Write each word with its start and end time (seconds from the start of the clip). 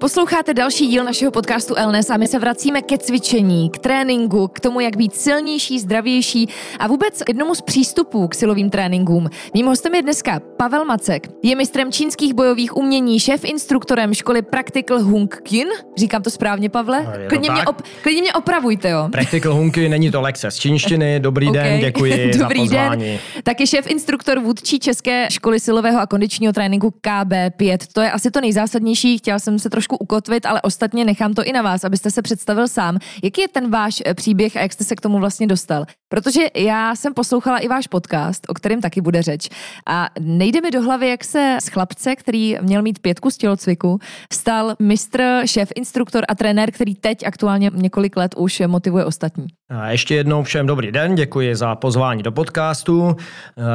Posloucháte 0.00 0.54
další 0.54 0.86
díl 0.86 1.04
našeho 1.04 1.30
podcastu 1.30 1.74
Elnes 1.76 2.10
a 2.10 2.16
my 2.16 2.26
se 2.26 2.38
vracíme 2.38 2.82
ke 2.82 2.98
cvičení, 2.98 3.70
k 3.70 3.78
tréninku, 3.78 4.48
k 4.48 4.60
tomu, 4.60 4.80
jak 4.80 4.96
být 4.96 5.14
silnější, 5.14 5.78
zdravější 5.78 6.48
a 6.78 6.86
vůbec 6.86 7.22
k 7.22 7.28
jednomu 7.28 7.54
z 7.54 7.60
přístupů 7.60 8.28
k 8.28 8.34
silovým 8.34 8.70
tréninkům. 8.70 9.28
Mým 9.54 9.66
hostem 9.66 9.94
je 9.94 10.02
dneska 10.02 10.40
Pavel 10.56 10.84
Macek. 10.84 11.28
Je 11.42 11.56
mistrem 11.56 11.92
čínských 11.92 12.34
bojových 12.34 12.76
umění, 12.76 13.20
šéf 13.20 13.44
instruktorem 13.44 14.14
školy 14.14 14.42
Practical 14.42 15.02
Hung 15.02 15.36
Kin. 15.42 15.68
Říkám 15.96 16.22
to 16.22 16.30
správně, 16.30 16.68
Pavle? 16.68 17.26
Klidně 17.28 17.50
mě, 17.50 17.64
op, 17.64 17.82
klidně 18.02 18.22
mě 18.22 18.32
opravujte, 18.32 18.90
jo. 18.90 19.08
Practical 19.12 19.54
Hunky, 19.54 19.88
není 19.88 20.10
to 20.10 20.20
lekce 20.20 20.50
z 20.50 20.56
čínštiny. 20.56 21.20
Dobrý 21.20 21.48
okay. 21.48 21.62
den, 21.62 21.80
děkuji 21.80 22.32
Dobrý 22.38 22.68
za 22.68 22.76
pozvání. 22.76 23.04
Den. 23.04 23.18
Taky 23.42 23.66
šéf 23.66 23.86
instruktor 23.86 24.40
vůdčí 24.40 24.78
České 24.78 25.28
školy 25.30 25.60
silového 25.60 26.00
a 26.00 26.06
kondičního 26.06 26.52
tréninku 26.52 26.94
KB5. 27.06 27.78
To 27.92 28.00
je 28.00 28.10
asi 28.10 28.30
to 28.30 28.40
nejzásadnější. 28.40 29.18
Chtěla 29.18 29.38
jsem 29.38 29.58
se 29.58 29.70
trošku 29.70 29.89
trošku 29.90 29.96
ukotvit, 29.96 30.46
ale 30.46 30.62
ostatně 30.62 31.04
nechám 31.04 31.34
to 31.34 31.44
i 31.44 31.52
na 31.52 31.62
vás, 31.62 31.84
abyste 31.84 32.10
se 32.10 32.22
představil 32.22 32.68
sám. 32.68 32.98
Jaký 33.24 33.40
je 33.40 33.48
ten 33.48 33.70
váš 33.70 34.02
eh, 34.06 34.14
příběh 34.14 34.56
a 34.56 34.60
jak 34.60 34.72
jste 34.72 34.84
se 34.84 34.96
k 34.96 35.00
tomu 35.00 35.18
vlastně 35.18 35.46
dostal? 35.46 35.84
Protože 36.08 36.46
já 36.54 36.94
jsem 36.96 37.14
poslouchala 37.14 37.58
i 37.58 37.68
váš 37.68 37.86
podcast, 37.86 38.46
o 38.48 38.54
kterém 38.54 38.80
taky 38.80 39.00
bude 39.00 39.22
řeč. 39.22 39.48
A 39.86 40.08
nejde 40.20 40.60
mi 40.60 40.70
do 40.70 40.82
hlavy, 40.82 41.08
jak 41.08 41.24
se 41.24 41.58
z 41.60 41.68
chlapce, 41.68 42.16
který 42.16 42.56
měl 42.60 42.82
mít 42.82 42.98
pětku 42.98 43.30
z 43.30 43.36
tělocviku, 43.36 43.98
stal 44.32 44.74
mistr, 44.78 45.42
šéf, 45.44 45.72
instruktor 45.74 46.24
a 46.28 46.34
trenér, 46.34 46.70
který 46.70 46.94
teď 46.94 47.26
aktuálně 47.26 47.70
několik 47.74 48.16
let 48.16 48.34
už 48.36 48.62
motivuje 48.66 49.04
ostatní. 49.04 49.59
A 49.70 49.90
ještě 49.90 50.14
jednou 50.14 50.42
všem 50.42 50.66
dobrý 50.66 50.92
den, 50.92 51.14
děkuji 51.14 51.56
za 51.56 51.74
pozvání 51.74 52.22
do 52.22 52.32
podcastu. 52.32 53.16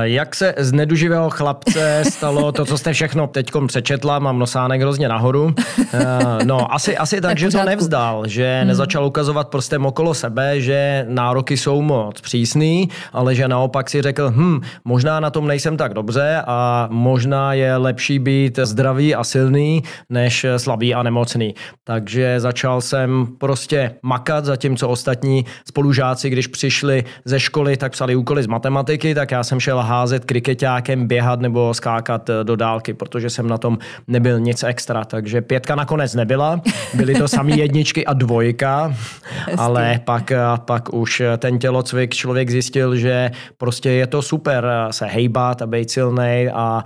Jak 0.01 0.35
se 0.35 0.53
z 0.57 0.71
neduživého 0.71 1.29
chlapce 1.29 2.03
stalo 2.09 2.51
to, 2.51 2.65
co 2.65 2.77
jste 2.77 2.93
všechno 2.93 3.27
teď 3.27 3.51
přečetla, 3.67 4.19
mám 4.19 4.39
nosánek 4.39 4.81
hrozně 4.81 5.09
nahoru. 5.09 5.55
No, 6.45 6.73
asi, 6.73 6.97
asi 6.97 7.21
tak, 7.21 7.37
že 7.37 7.49
to 7.49 7.63
nevzdal, 7.63 8.27
že 8.27 8.57
hmm. 8.59 8.67
nezačal 8.67 9.05
ukazovat 9.05 9.47
prstem 9.47 9.85
okolo 9.85 10.13
sebe, 10.13 10.61
že 10.61 11.05
nároky 11.09 11.57
jsou 11.57 11.81
moc 11.81 12.21
přísný, 12.21 12.89
ale 13.13 13.35
že 13.35 13.47
naopak 13.47 13.89
si 13.89 14.01
řekl, 14.01 14.31
hm, 14.35 14.61
možná 14.85 15.19
na 15.19 15.29
tom 15.29 15.47
nejsem 15.47 15.77
tak 15.77 15.93
dobře 15.93 16.41
a 16.47 16.87
možná 16.91 17.53
je 17.53 17.77
lepší 17.77 18.19
být 18.19 18.59
zdravý 18.63 19.15
a 19.15 19.23
silný, 19.23 19.83
než 20.09 20.45
slabý 20.57 20.93
a 20.93 21.03
nemocný. 21.03 21.55
Takže 21.83 22.39
začal 22.39 22.81
jsem 22.81 23.27
prostě 23.37 23.91
makat, 24.03 24.45
zatímco 24.45 24.89
ostatní 24.89 25.45
spolužáci, 25.85 26.29
když 26.29 26.47
přišli 26.47 27.03
ze 27.25 27.39
školy, 27.39 27.77
tak 27.77 27.91
psali 27.91 28.15
úkoly 28.15 28.43
z 28.43 28.47
matematiky, 28.47 29.15
tak 29.15 29.31
já 29.31 29.43
jsem 29.43 29.59
šel 29.59 29.79
házet 29.79 30.25
kriketákem, 30.25 31.07
běhat 31.07 31.41
nebo 31.41 31.73
skákat 31.73 32.29
do 32.43 32.55
dálky, 32.55 32.93
protože 32.93 33.29
jsem 33.29 33.47
na 33.47 33.57
tom 33.57 33.77
nebyl 34.07 34.39
nic 34.39 34.63
extra. 34.63 35.05
Takže 35.05 35.41
pětka 35.41 35.75
nakonec 35.75 36.15
nebyla, 36.15 36.61
byly 36.93 37.15
to 37.15 37.27
samý 37.27 37.57
jedničky 37.63 38.05
a 38.05 38.13
dvojka, 38.13 38.93
ale 39.57 39.99
pak, 40.05 40.31
pak 40.65 40.93
už 40.93 41.21
ten 41.37 41.59
tělocvik 41.59 42.13
člověk 42.13 42.49
zjistil, 42.49 42.95
že 42.95 43.31
prostě 43.57 43.89
je 43.91 44.07
to 44.07 44.21
super 44.21 44.67
se 44.91 45.05
hejbat 45.05 45.61
a 45.61 45.67
být 45.67 45.91
silný 45.91 46.49
a 46.53 46.83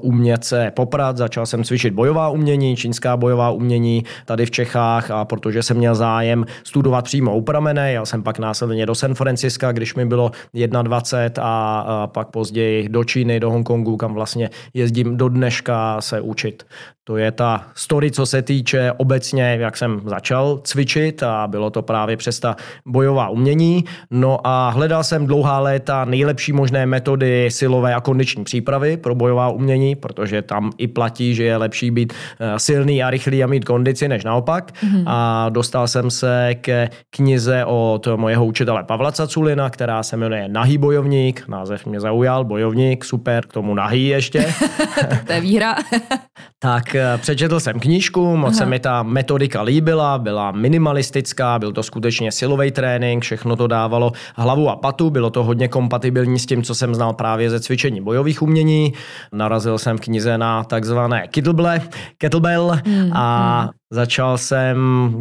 umět 0.00 0.44
se 0.44 0.72
poprat. 0.76 1.16
Začal 1.16 1.46
jsem 1.46 1.64
cvičit 1.64 1.94
bojová 1.94 2.28
umění, 2.28 2.76
čínská 2.76 3.16
bojová 3.16 3.50
umění 3.50 4.04
tady 4.24 4.46
v 4.46 4.50
Čechách 4.50 5.10
a 5.10 5.24
protože 5.24 5.62
jsem 5.62 5.76
měl 5.76 5.94
zájem 5.94 6.44
studovat 6.64 7.04
přímo 7.04 7.36
u 7.36 7.40
pramene, 7.40 7.92
jel 7.92 8.06
jsem 8.06 8.22
pak 8.22 8.33
následně 8.38 8.86
do 8.86 8.94
San 8.94 9.14
Franciska, 9.14 9.72
když 9.72 9.94
mi 9.94 10.06
bylo 10.06 10.30
21 10.82 11.42
a, 11.42 11.80
a 11.80 12.06
pak 12.06 12.28
později 12.28 12.88
do 12.88 13.04
Číny, 13.04 13.40
do 13.40 13.50
Hongkongu, 13.50 13.96
kam 13.96 14.14
vlastně 14.14 14.50
jezdím 14.74 15.16
do 15.16 15.28
dneška 15.28 16.00
se 16.00 16.20
učit. 16.20 16.66
To 17.06 17.16
je 17.16 17.32
ta 17.32 17.66
story, 17.74 18.10
co 18.10 18.26
se 18.26 18.42
týče 18.42 18.92
obecně, 18.96 19.56
jak 19.60 19.76
jsem 19.76 20.00
začal 20.04 20.60
cvičit 20.64 21.22
a 21.22 21.46
bylo 21.46 21.70
to 21.70 21.82
právě 21.82 22.16
přes 22.16 22.40
ta 22.40 22.56
bojová 22.86 23.28
umění. 23.28 23.84
No 24.10 24.46
a 24.46 24.70
hledal 24.70 25.04
jsem 25.04 25.26
dlouhá 25.26 25.60
léta 25.60 26.04
nejlepší 26.04 26.52
možné 26.52 26.86
metody 26.86 27.48
silové 27.50 27.94
a 27.94 28.00
kondiční 28.00 28.44
přípravy 28.44 28.96
pro 28.96 29.14
bojová 29.14 29.48
umění, 29.48 29.94
protože 29.94 30.42
tam 30.42 30.70
i 30.78 30.88
platí, 30.88 31.34
že 31.34 31.44
je 31.44 31.56
lepší 31.56 31.90
být 31.90 32.12
eh, 32.40 32.58
silný 32.58 33.02
a 33.02 33.10
rychlý 33.10 33.44
a 33.44 33.46
mít 33.46 33.64
kondici, 33.64 34.08
než 34.08 34.24
naopak. 34.24 34.72
Mm-hmm. 34.72 35.04
A 35.06 35.48
dostal 35.48 35.88
jsem 35.88 36.10
se 36.10 36.54
ke 36.60 36.90
knize 37.10 37.64
od 37.64 38.06
mojeho 38.24 38.46
učitele 38.46 38.84
Pavla 38.84 39.12
Caculina, 39.12 39.70
která 39.70 40.02
se 40.02 40.16
jmenuje 40.16 40.48
Nahý 40.48 40.78
bojovník. 40.78 41.44
Název 41.48 41.86
mě 41.86 42.00
zaujal, 42.00 42.44
bojovník, 42.44 43.04
super, 43.04 43.46
k 43.46 43.52
tomu 43.52 43.74
nahý 43.74 44.06
ještě. 44.06 44.54
to 45.26 45.32
je 45.32 45.40
výhra. 45.40 45.74
tak 46.58 46.94
eh, 46.94 47.18
přečetl 47.18 47.60
jsem 47.60 47.80
knížku, 47.80 48.36
moc 48.36 48.48
Aha. 48.48 48.58
se 48.58 48.66
mi 48.66 48.78
ta 48.80 49.02
metodika 49.02 49.62
líbila, 49.62 50.18
byla 50.18 50.50
minimalistická, 50.50 51.58
byl 51.58 51.72
to 51.72 51.82
skutečně 51.82 52.32
silový 52.32 52.70
trénink, 52.70 53.22
všechno 53.22 53.56
to 53.56 53.66
dávalo 53.66 54.12
hlavu 54.36 54.70
a 54.70 54.76
patu, 54.76 55.10
bylo 55.10 55.30
to 55.30 55.44
hodně 55.44 55.68
kompatibilní 55.68 56.38
s 56.38 56.46
tím, 56.46 56.62
co 56.62 56.74
jsem 56.74 56.94
znal 56.94 57.12
právě 57.12 57.50
ze 57.50 57.60
cvičení 57.60 58.00
bojových 58.00 58.42
umění. 58.42 58.92
Narazil 59.32 59.78
jsem 59.78 59.96
v 59.96 60.00
knize 60.00 60.38
na 60.38 60.64
takzvané 60.64 61.28
kettlebell, 61.28 61.80
kettlebell 62.18 62.78
hmm, 62.84 63.12
a 63.12 63.60
hmm. 63.60 63.70
Začal 63.94 64.38
jsem 64.38 64.76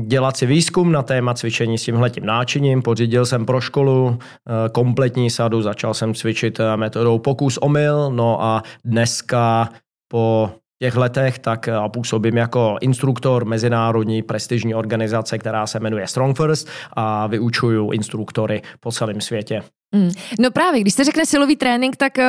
dělat 0.07 0.37
si 0.37 0.45
výzkum 0.45 0.91
na 0.91 1.01
téma 1.03 1.33
cvičení 1.33 1.77
s 1.77 1.83
tímhletím 1.83 2.25
náčiním, 2.25 2.81
pořídil 2.81 3.25
jsem 3.25 3.45
pro 3.45 3.61
školu 3.61 4.17
eh, 4.19 4.69
kompletní 4.69 5.29
sadu, 5.29 5.61
začal 5.61 5.93
jsem 5.93 6.13
cvičit 6.13 6.59
eh, 6.59 6.77
metodou 6.77 7.19
pokus 7.19 7.57
omyl, 7.57 8.11
no 8.11 8.43
a 8.43 8.63
dneska 8.85 9.69
po 10.07 10.51
těch 10.81 10.95
letech, 10.95 11.39
tak 11.39 11.67
eh, 11.67 11.73
působím 11.93 12.37
jako 12.37 12.77
instruktor 12.81 13.45
mezinárodní 13.45 14.21
prestižní 14.21 14.75
organizace, 14.75 15.37
která 15.37 15.67
se 15.67 15.79
jmenuje 15.79 16.07
Strong 16.07 16.37
First 16.37 16.67
a 16.93 17.27
vyučuju 17.27 17.91
instruktory 17.91 18.61
po 18.79 18.91
celém 18.91 19.21
světě. 19.21 19.63
Mm. 19.95 20.11
No 20.39 20.51
právě, 20.51 20.81
když 20.81 20.93
se 20.93 21.03
řekne 21.03 21.25
silový 21.25 21.55
trénink, 21.55 21.95
tak 21.95 22.17
uh, 22.17 22.23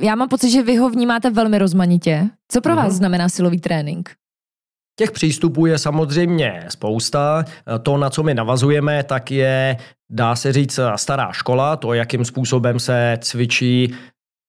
já 0.00 0.14
mám 0.14 0.28
pocit, 0.28 0.50
že 0.50 0.62
vy 0.62 0.76
ho 0.76 0.90
vnímáte 0.90 1.30
velmi 1.30 1.58
rozmanitě. 1.58 2.28
Co 2.48 2.60
pro 2.60 2.76
vás 2.76 2.92
uh-huh. 2.92 2.96
znamená 2.96 3.28
silový 3.28 3.60
trénink? 3.60 4.21
Těch 4.98 5.10
přístupů 5.10 5.66
je 5.66 5.78
samozřejmě 5.78 6.64
spousta. 6.68 7.44
To, 7.82 7.96
na 7.96 8.10
co 8.10 8.22
my 8.22 8.34
navazujeme, 8.34 9.02
tak 9.02 9.30
je, 9.30 9.76
dá 10.10 10.36
se 10.36 10.52
říct, 10.52 10.80
stará 10.96 11.32
škola, 11.32 11.76
to, 11.76 11.94
jakým 11.94 12.24
způsobem 12.24 12.78
se 12.78 13.18
cvičí 13.20 13.94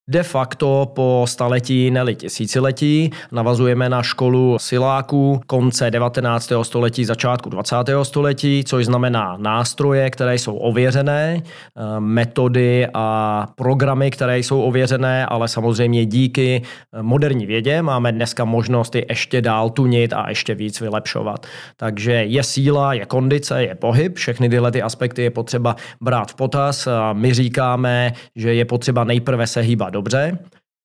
De 0.08 0.24
facto 0.24 0.91
po 0.96 1.25
staletí, 1.28 1.91
neli 1.91 2.16
tisíciletí, 2.16 3.09
navazujeme 3.31 3.90
na 3.90 4.03
školu 4.03 4.59
siláků 4.59 5.41
konce 5.47 5.91
19. 5.91 6.52
století, 6.62 7.06
začátku 7.06 7.50
20. 7.50 7.75
století, 8.03 8.63
což 8.68 8.86
znamená 8.86 9.38
nástroje, 9.38 10.09
které 10.09 10.36
jsou 10.36 10.56
ověřené, 10.56 11.42
eh, 11.44 12.00
metody 12.00 12.88
a 12.94 13.47
programy, 13.56 14.12
které 14.12 14.39
jsou 14.39 14.62
ověřené, 14.62 15.25
ale 15.25 15.48
samozřejmě 15.48 16.06
díky 16.06 16.62
eh, 16.94 17.01
moderní 17.01 17.45
vědě 17.45 17.81
máme 17.81 18.12
dneska 18.12 18.45
možnost 18.45 18.95
je 18.95 19.06
ještě 19.10 19.42
dál 19.42 19.69
tunit 19.69 20.13
a 20.13 20.30
ještě 20.30 20.56
víc 20.56 20.81
vylepšovat. 20.81 21.45
Takže 21.77 22.12
je 22.12 22.44
síla, 22.44 22.94
je 22.94 23.06
kondice, 23.06 23.63
je 23.63 23.75
pohyb, 23.75 24.16
všechny 24.16 24.50
tyhle 24.50 24.72
ty 24.72 24.81
aspekty 24.81 25.22
je 25.24 25.30
potřeba 25.30 25.75
brát 26.01 26.31
v 26.31 26.36
potaz. 26.36 26.88
My 27.13 27.33
říkáme, 27.33 28.13
že 28.36 28.54
je 28.54 28.66
potřeba 28.66 29.04
nejprve 29.04 29.48
se 29.48 29.62
hýbat 29.62 29.93
dobře, 29.94 30.38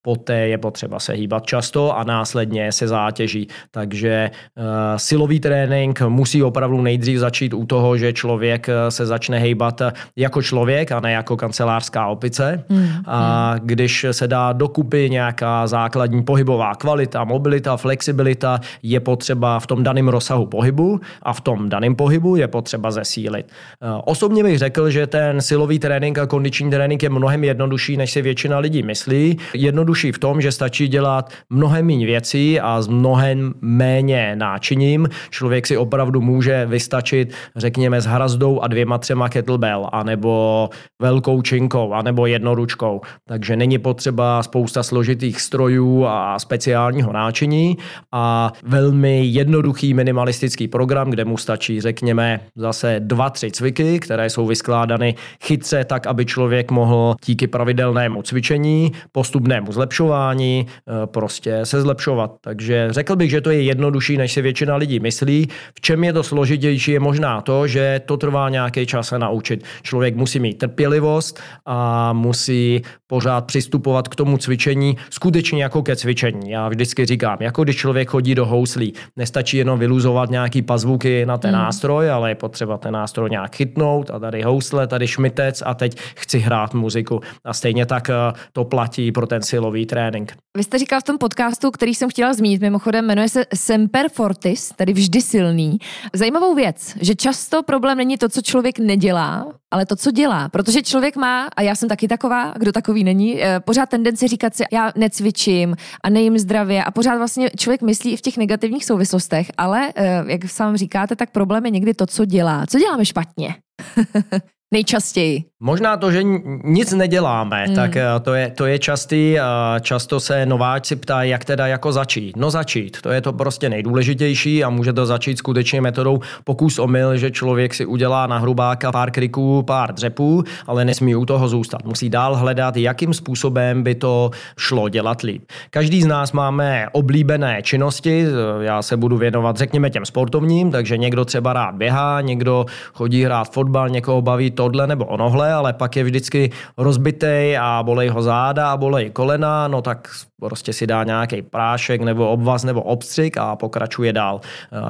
poté 0.02 0.48
je 0.48 0.58
potřeba 0.58 0.98
se 0.98 1.12
hýbat 1.12 1.46
často 1.46 1.98
a 1.98 2.04
následně 2.04 2.72
se 2.72 2.88
zátěží. 2.88 3.48
Takže 3.70 4.30
uh, 4.56 4.64
silový 4.96 5.40
trénink 5.40 6.00
musí 6.00 6.42
opravdu 6.42 6.82
nejdřív 6.82 7.18
začít 7.18 7.54
u 7.54 7.66
toho, 7.66 7.96
že 7.96 8.12
člověk 8.12 8.66
se 8.88 9.06
začne 9.06 9.38
hýbat 9.38 9.82
jako 10.16 10.42
člověk 10.42 10.92
a 10.92 11.00
ne 11.00 11.12
jako 11.12 11.36
kancelářská 11.36 12.06
opice. 12.06 12.64
Mm, 12.68 12.88
a 13.06 13.52
mm. 13.54 13.60
když 13.66 14.06
se 14.10 14.28
dá 14.28 14.52
dokupy 14.52 15.10
nějaká 15.10 15.66
základní 15.66 16.22
pohybová 16.22 16.74
kvalita, 16.74 17.24
mobilita, 17.24 17.76
flexibilita, 17.76 18.60
je 18.82 19.00
potřeba 19.00 19.60
v 19.60 19.66
tom 19.66 19.82
daném 19.82 20.08
rozsahu 20.08 20.46
pohybu 20.46 21.00
a 21.22 21.32
v 21.32 21.40
tom 21.40 21.68
daném 21.68 21.94
pohybu 21.94 22.36
je 22.36 22.48
potřeba 22.48 22.90
zesílit. 22.90 23.46
Uh, 23.46 24.00
osobně 24.04 24.42
bych 24.42 24.58
řekl, 24.58 24.90
že 24.90 25.06
ten 25.06 25.40
silový 25.40 25.78
trénink 25.78 26.18
a 26.18 26.26
kondiční 26.26 26.70
trénink 26.70 27.02
je 27.02 27.10
mnohem 27.10 27.44
jednodušší, 27.44 27.96
než 27.96 28.12
si 28.12 28.22
většina 28.22 28.58
lidí 28.58 28.82
myslí. 28.82 29.38
Jednodušší 29.54 29.97
v 30.12 30.18
tom, 30.18 30.40
že 30.40 30.52
stačí 30.52 30.88
dělat 30.88 31.32
mnohem 31.50 31.86
méně 31.86 32.06
věcí 32.06 32.60
a 32.60 32.82
s 32.82 32.88
mnohem 32.88 33.54
méně 33.60 34.36
náčiním. 34.36 35.08
Člověk 35.30 35.66
si 35.66 35.76
opravdu 35.76 36.20
může 36.20 36.66
vystačit, 36.66 37.34
řekněme, 37.56 38.00
s 38.00 38.06
hrazdou 38.06 38.60
a 38.60 38.66
dvěma, 38.66 38.98
třema 38.98 39.28
kettlebell, 39.28 39.88
anebo 39.92 40.70
velkou 41.02 41.42
činkou, 41.42 41.92
anebo 41.92 42.26
jednoručkou. 42.26 43.00
Takže 43.26 43.56
není 43.56 43.78
potřeba 43.78 44.42
spousta 44.42 44.82
složitých 44.82 45.40
strojů 45.40 46.04
a 46.06 46.38
speciálního 46.38 47.12
náčiní 47.12 47.76
a 48.12 48.52
velmi 48.62 49.24
jednoduchý 49.24 49.94
minimalistický 49.94 50.68
program, 50.68 51.10
kde 51.10 51.24
mu 51.24 51.36
stačí, 51.36 51.80
řekněme, 51.80 52.40
zase 52.56 53.00
dva, 53.00 53.30
tři 53.30 53.50
cviky, 53.50 53.98
které 53.98 54.30
jsou 54.30 54.46
vyskládány 54.46 55.14
chytře 55.44 55.84
tak, 55.84 56.06
aby 56.06 56.26
člověk 56.26 56.70
mohl 56.70 57.16
díky 57.26 57.46
pravidelnému 57.46 58.22
cvičení, 58.22 58.92
postupnému 59.12 59.72
zlepšování, 59.78 60.66
eh, 60.66 61.06
prostě 61.06 61.60
se 61.62 61.80
zlepšovat. 61.80 62.30
Takže 62.40 62.88
řekl 62.90 63.16
bych, 63.16 63.30
že 63.30 63.40
to 63.40 63.50
je 63.50 63.62
jednodušší, 63.62 64.16
než 64.16 64.32
si 64.32 64.42
většina 64.42 64.76
lidí 64.76 65.00
myslí. 65.00 65.48
V 65.74 65.80
čem 65.80 66.04
je 66.04 66.12
to 66.12 66.22
složitější, 66.22 66.92
je 66.92 67.00
možná 67.00 67.40
to, 67.40 67.66
že 67.66 68.00
to 68.06 68.16
trvá 68.16 68.48
nějaký 68.48 68.86
čas 68.86 69.08
se 69.08 69.18
naučit. 69.18 69.64
Člověk 69.82 70.16
musí 70.16 70.40
mít 70.40 70.58
trpělivost 70.58 71.40
a 71.66 72.12
musí 72.12 72.82
pořád 73.06 73.46
přistupovat 73.46 74.08
k 74.08 74.14
tomu 74.14 74.38
cvičení 74.38 74.96
skutečně 75.10 75.62
jako 75.62 75.82
ke 75.82 75.96
cvičení. 75.96 76.50
Já 76.50 76.68
vždycky 76.68 77.06
říkám, 77.06 77.38
jako 77.40 77.64
když 77.64 77.76
člověk 77.76 78.08
chodí 78.08 78.34
do 78.34 78.46
houslí, 78.46 78.92
nestačí 79.16 79.56
jenom 79.56 79.78
vyluzovat 79.78 80.30
nějaký 80.30 80.62
pazvuky 80.62 81.26
na 81.26 81.38
ten 81.38 81.54
hmm. 81.54 81.62
nástroj, 81.62 82.10
ale 82.10 82.30
je 82.30 82.34
potřeba 82.34 82.78
ten 82.78 82.92
nástroj 82.92 83.30
nějak 83.30 83.56
chytnout 83.56 84.10
a 84.10 84.18
tady 84.18 84.42
housle, 84.42 84.86
tady 84.86 85.06
šmitec 85.06 85.62
a 85.66 85.74
teď 85.74 85.96
chci 86.16 86.38
hrát 86.38 86.74
muziku. 86.74 87.20
A 87.44 87.52
stejně 87.52 87.86
tak 87.86 88.10
eh, 88.10 88.32
to 88.52 88.64
platí 88.64 89.12
pro 89.12 89.26
ten 89.26 89.42
silový 89.68 89.86
trénink. 89.86 90.32
Vy 90.56 90.64
jste 90.64 90.78
říkal 90.78 91.00
v 91.00 91.04
tom 91.04 91.18
podcastu, 91.18 91.70
který 91.70 91.94
jsem 91.94 92.10
chtěla 92.10 92.34
zmínit, 92.34 92.62
mimochodem 92.62 93.06
jmenuje 93.06 93.28
se 93.28 93.44
Semper 93.54 94.08
Fortis, 94.08 94.72
tedy 94.76 94.92
vždy 94.92 95.22
silný. 95.22 95.78
Zajímavou 96.14 96.54
věc, 96.54 96.94
že 97.00 97.14
často 97.14 97.62
problém 97.62 97.98
není 97.98 98.16
to, 98.18 98.28
co 98.28 98.42
člověk 98.42 98.78
nedělá, 98.78 99.46
ale 99.70 99.86
to, 99.86 99.96
co 99.96 100.10
dělá. 100.10 100.48
Protože 100.48 100.82
člověk 100.82 101.16
má, 101.16 101.48
a 101.56 101.62
já 101.62 101.74
jsem 101.74 101.88
taky 101.88 102.08
taková, 102.08 102.54
kdo 102.58 102.72
takový 102.72 103.04
není, 103.04 103.42
eh, 103.42 103.60
pořád 103.60 103.88
tendenci 103.88 104.28
říkat 104.28 104.56
si, 104.56 104.64
já 104.72 104.92
necvičím 104.96 105.76
a 106.04 106.10
nejím 106.10 106.38
zdravě 106.38 106.84
a 106.84 106.90
pořád 106.90 107.18
vlastně 107.18 107.50
člověk 107.56 107.82
myslí 107.82 108.12
i 108.12 108.16
v 108.16 108.20
těch 108.20 108.36
negativních 108.36 108.84
souvislostech, 108.84 109.50
ale 109.58 109.92
eh, 109.96 110.24
jak 110.26 110.50
sám 110.50 110.76
říkáte, 110.76 111.16
tak 111.16 111.30
problém 111.30 111.64
je 111.64 111.70
někdy 111.70 111.94
to, 111.94 112.06
co 112.06 112.24
dělá. 112.24 112.66
Co 112.66 112.78
děláme 112.78 113.04
špatně? 113.04 113.54
Nejčastěji. 114.72 115.44
Možná 115.60 115.96
to, 115.96 116.10
že 116.12 116.22
nic 116.64 116.92
neděláme, 116.92 117.64
hmm. 117.64 117.74
tak 117.74 117.96
eh, 117.96 118.04
to 118.22 118.34
je, 118.34 118.50
to 118.50 118.66
je 118.66 118.78
častý. 118.78 119.36
Často 119.80 120.20
se 120.20 120.46
nováčci 120.46 120.96
ptají, 120.96 121.30
jak 121.30 121.44
teda 121.44 121.66
jako 121.66 121.92
začít. 121.92 122.36
No 122.36 122.50
začít, 122.50 123.00
to 123.00 123.10
je 123.10 123.20
to 123.20 123.32
prostě 123.32 123.68
nejdůležitější 123.68 124.64
a 124.64 124.70
může 124.70 124.92
to 124.92 125.06
začít 125.06 125.38
skutečně 125.38 125.80
metodou 125.80 126.20
pokus 126.44 126.78
omyl, 126.78 127.16
že 127.16 127.30
člověk 127.30 127.74
si 127.74 127.86
udělá 127.86 128.26
na 128.26 128.38
hrubáka 128.38 128.92
pár 128.92 129.10
kriků, 129.10 129.62
pár 129.62 129.94
dřepů, 129.94 130.44
ale 130.66 130.84
nesmí 130.84 131.16
u 131.16 131.24
toho 131.24 131.48
zůstat. 131.48 131.84
Musí 131.84 132.10
dál 132.10 132.36
hledat, 132.36 132.76
jakým 132.76 133.14
způsobem 133.14 133.82
by 133.82 133.94
to 133.94 134.30
šlo 134.58 134.88
dělat 134.88 135.22
líp. 135.22 135.42
Každý 135.70 136.02
z 136.02 136.06
nás 136.06 136.32
máme 136.32 136.86
oblíbené 136.92 137.62
činnosti, 137.62 138.24
já 138.60 138.82
se 138.82 138.96
budu 138.96 139.16
věnovat, 139.16 139.56
řekněme, 139.56 139.90
těm 139.90 140.04
sportovním, 140.04 140.70
takže 140.70 140.96
někdo 140.96 141.24
třeba 141.24 141.52
rád 141.52 141.74
běhá, 141.74 142.20
někdo 142.20 142.66
chodí 142.92 143.24
hrát 143.24 143.52
fotbal, 143.52 143.88
někoho 143.88 144.22
baví 144.22 144.50
tohle 144.58 144.86
nebo 144.86 145.04
onohle, 145.06 145.52
ale 145.52 145.72
pak 145.72 145.96
je 145.96 146.04
vždycky 146.04 146.50
rozbitej 146.74 147.58
a 147.58 147.78
bolej 147.86 148.10
ho 148.10 148.22
záda 148.22 148.74
a 148.74 148.76
bolej 148.76 149.14
kolena, 149.14 149.70
no 149.70 149.82
tak 149.82 150.10
prostě 150.40 150.72
si 150.72 150.86
dá 150.86 151.04
nějaký 151.04 151.42
prášek 151.42 152.00
nebo 152.00 152.30
obvaz 152.30 152.64
nebo 152.64 152.82
obstřik 152.82 153.36
a 153.36 153.56
pokračuje 153.56 154.12
dál. 154.12 154.40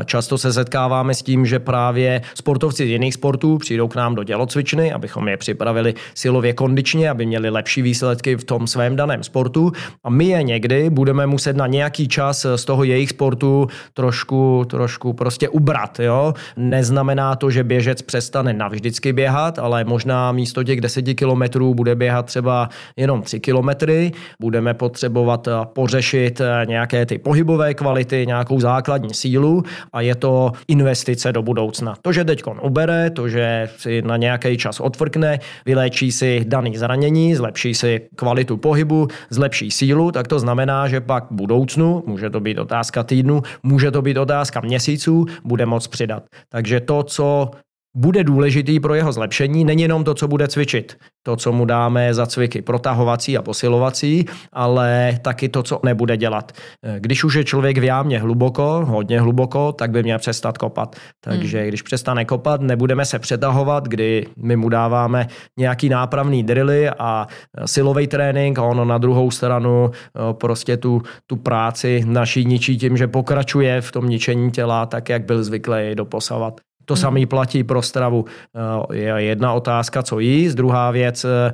Často 0.05 0.39
se 0.39 0.53
setkáváme 0.53 1.15
s 1.15 1.23
tím, 1.23 1.47
že 1.47 1.59
právě 1.59 2.23
sportovci 2.35 2.87
z 2.87 2.91
jiných 2.91 3.15
sportů 3.15 3.59
přijdou 3.59 3.89
k 3.89 3.95
nám 3.95 4.15
do 4.15 4.25
tělocvičny, 4.25 4.93
abychom 4.93 5.29
je 5.29 5.37
připravili 5.37 5.95
silově 6.15 6.53
kondičně, 6.53 7.11
aby 7.11 7.27
měli 7.27 7.51
lepší 7.51 7.83
výsledky 7.83 8.37
v 8.37 8.45
tom 8.45 8.67
svém 8.67 8.97
daném 8.97 9.23
sportu 9.23 9.73
a 10.05 10.11
my 10.11 10.25
je 10.25 10.43
někdy 10.43 10.91
budeme 10.91 11.27
muset 11.27 11.57
na 11.57 11.67
nějaký 11.67 12.09
čas 12.09 12.47
z 12.57 12.65
toho 12.65 12.85
jejich 12.85 13.11
sportu 13.11 13.67
trošku, 13.95 14.65
trošku 14.71 15.13
prostě 15.13 15.49
ubrat. 15.49 16.01
Jo? 16.01 16.35
Neznamená 16.57 17.37
to, 17.37 17.51
že 17.51 17.65
běžec 17.65 18.03
přestane 18.03 18.53
navždycky 18.53 19.13
běhat, 19.13 19.59
ale 19.59 19.85
možná 19.85 20.33
místo 20.33 20.65
těch 20.65 20.81
10 20.81 21.03
kilometrů 21.15 21.75
bude 21.75 21.95
běhat 21.95 22.27
třeba 22.27 22.69
jenom 22.97 23.23
3 23.23 23.41
kilometry. 23.41 24.13
Budeme 24.41 24.75
potřebovat 24.75 25.38
eh, 25.47 25.51
pořešit 25.73 26.41
eh, 26.41 26.67
nějaké 26.67 27.07
ty 27.07 27.19
pohybové 27.19 27.75
kvality, 27.75 28.25
nějakou 28.27 28.61
základní 28.61 29.15
sílu 29.15 29.63
a 29.93 30.01
je 30.01 30.15
to 30.15 30.53
investice 30.69 31.33
do 31.33 31.43
budoucna. 31.43 31.95
To, 32.03 32.13
že 32.13 32.25
teď 32.25 32.43
ubere, 32.63 33.11
to, 33.11 33.29
že 33.29 33.69
si 33.77 34.03
na 34.03 34.17
nějaký 34.17 34.57
čas 34.57 34.81
odfrkne, 34.81 35.39
vyléčí 35.67 36.13
si 36.13 36.45
daný 36.47 36.77
zranění, 36.77 37.35
zlepší 37.35 37.75
si 37.75 38.01
kvalitu 38.17 38.57
pohybu, 38.57 39.09
zlepší 39.31 39.71
sílu, 39.71 40.13
tak 40.13 40.29
to 40.29 40.39
znamená, 40.39 40.89
že 40.89 41.01
pak 41.01 41.31
v 41.31 41.35
budoucnu, 41.35 42.03
může 42.07 42.31
to 42.31 42.41
být 42.41 42.59
otázka 42.59 43.03
týdnu, 43.03 43.43
může 43.63 43.91
to 43.91 44.03
být 44.03 44.17
otázka 44.17 44.61
měsíců, 44.61 45.27
bude 45.45 45.67
moc 45.67 45.87
přidat. 45.87 46.23
Takže 46.49 46.81
to, 46.81 47.03
co 47.03 47.51
bude 47.97 48.25
důležitý 48.25 48.81
pro 48.81 48.95
jeho 48.95 49.13
zlepšení, 49.13 49.65
není 49.65 49.83
jenom 49.83 50.05
to, 50.05 50.15
co 50.15 50.29
bude 50.29 50.49
cvičit, 50.49 50.97
to, 51.23 51.37
co 51.37 51.53
mu 51.53 51.65
dáme 51.65 52.15
za 52.15 52.27
cviky 52.27 52.63
protahovací 52.63 53.39
a 53.39 53.43
posilovací, 53.43 54.27
ale 54.53 55.19
taky 55.23 55.49
to, 55.49 55.63
co 55.63 55.81
nebude 55.85 56.17
dělat. 56.17 56.53
Když 56.99 57.25
už 57.25 57.35
je 57.35 57.45
člověk 57.45 57.79
v 57.79 57.85
jámě 57.85 58.19
hluboko, 58.19 58.85
hodně 58.87 59.21
hluboko, 59.21 59.73
tak 59.73 59.91
by 59.91 60.03
měl 60.03 60.19
přestat 60.19 60.59
kopat. 60.59 60.97
Takže 61.21 61.59
hmm. 61.59 61.69
když 61.69 61.83
přestane 61.83 62.25
kopat, 62.25 62.61
nebudeme 62.61 63.05
se 63.05 63.19
přetahovat, 63.19 63.89
kdy 63.89 64.27
my 64.37 64.57
mu 64.57 64.69
dáváme 64.69 65.27
nějaký 65.59 65.89
nápravný 65.89 66.43
drily 66.43 66.91
a 66.91 67.27
silový 67.67 68.07
trénink 68.07 68.59
a 68.59 68.63
ono 68.63 68.85
na 68.85 68.99
druhou 68.99 69.31
stranu 69.31 69.91
eh, 69.91 70.35
prostě 70.35 70.77
tu, 70.77 71.03
tu 71.27 71.37
práci 71.37 72.05
naší 72.07 72.45
ničí 72.45 72.79
tím, 72.79 72.97
že 72.97 73.07
pokračuje 73.07 73.81
v 73.81 73.93
tom 73.93 74.09
ničení 74.09 74.51
těla 74.51 74.87
tak, 74.87 75.09
jak 75.09 75.25
byl 75.25 75.45
zvyklý 75.45 75.95
doposavat. 75.95 76.61
To 76.89 76.95
hmm. 76.95 77.01
samé 77.01 77.27
platí 77.27 77.65
pro 77.65 77.83
stravu. 77.83 78.25
Eh, 78.25 78.97
je 78.97 79.13
jedna 79.25 79.53
otázka, 79.53 80.03
co 80.03 80.19
jíst, 80.19 80.55
druhá 80.55 80.91
věc, 80.91 81.25
eh, 81.25 81.53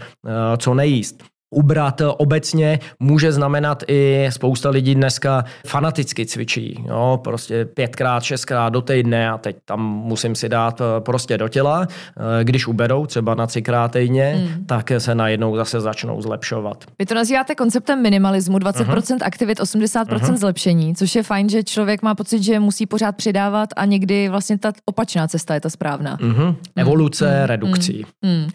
co 0.56 0.74
nejíst 0.74 1.33
ubrat 1.54 2.02
obecně 2.16 2.78
může 3.00 3.32
znamenat 3.32 3.84
i 3.88 4.28
spousta 4.30 4.70
lidí 4.70 4.94
dneska 4.94 5.44
fanaticky 5.66 6.26
cvičí. 6.26 6.84
Jo? 6.88 7.20
Prostě 7.24 7.64
pětkrát, 7.64 8.22
šestkrát 8.22 8.72
do 8.72 8.80
týdne 8.80 9.30
a 9.30 9.38
teď 9.38 9.56
tam 9.64 9.80
musím 9.86 10.34
si 10.34 10.48
dát 10.48 10.80
eh, 10.80 11.00
prostě 11.00 11.38
do 11.38 11.48
těla. 11.48 11.86
Eh, 11.90 12.44
když 12.44 12.66
uberou 12.66 13.06
třeba 13.06 13.34
na 13.34 13.46
třikrát 13.46 13.92
týdně, 13.92 14.24
hmm. 14.24 14.66
tak 14.66 14.92
se 14.98 15.14
najednou 15.14 15.56
zase 15.56 15.80
začnou 15.80 16.22
zlepšovat. 16.22 16.84
Vy 16.98 17.06
to 17.06 17.14
nazýváte 17.14 17.54
konceptem 17.54 18.02
minimalismu, 18.02 18.58
20% 18.58 18.84
uh-huh. 18.84 19.18
aktivit, 19.22 19.60
80% 19.60 20.04
uh-huh. 20.04 20.36
zlepšení, 20.36 20.94
což 20.94 21.14
je 21.14 21.22
fajn, 21.22 21.48
že 21.48 21.62
člověk 21.62 22.02
má 22.02 22.14
pocit, 22.14 22.42
že 22.42 22.60
musí 22.60 22.86
pořád 22.86 23.16
přidávat 23.16 23.68
a 23.76 23.84
někdy 23.84 24.28
vlastně 24.28 24.58
ta 24.58 24.72
opačná 24.84 25.28
cesta 25.28 25.54
je 25.54 25.60
ta 25.60 25.70
správná. 25.70 26.16
Uh-huh. 26.16 26.56
Evoluce 26.76 27.36
hmm. 27.36 27.46
redukcí. 27.46 28.06
Hmm. 28.22 28.48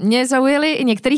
Mě 0.00 0.26
zaujaly 0.26 0.72
i 0.72 0.84
některé 0.84 1.16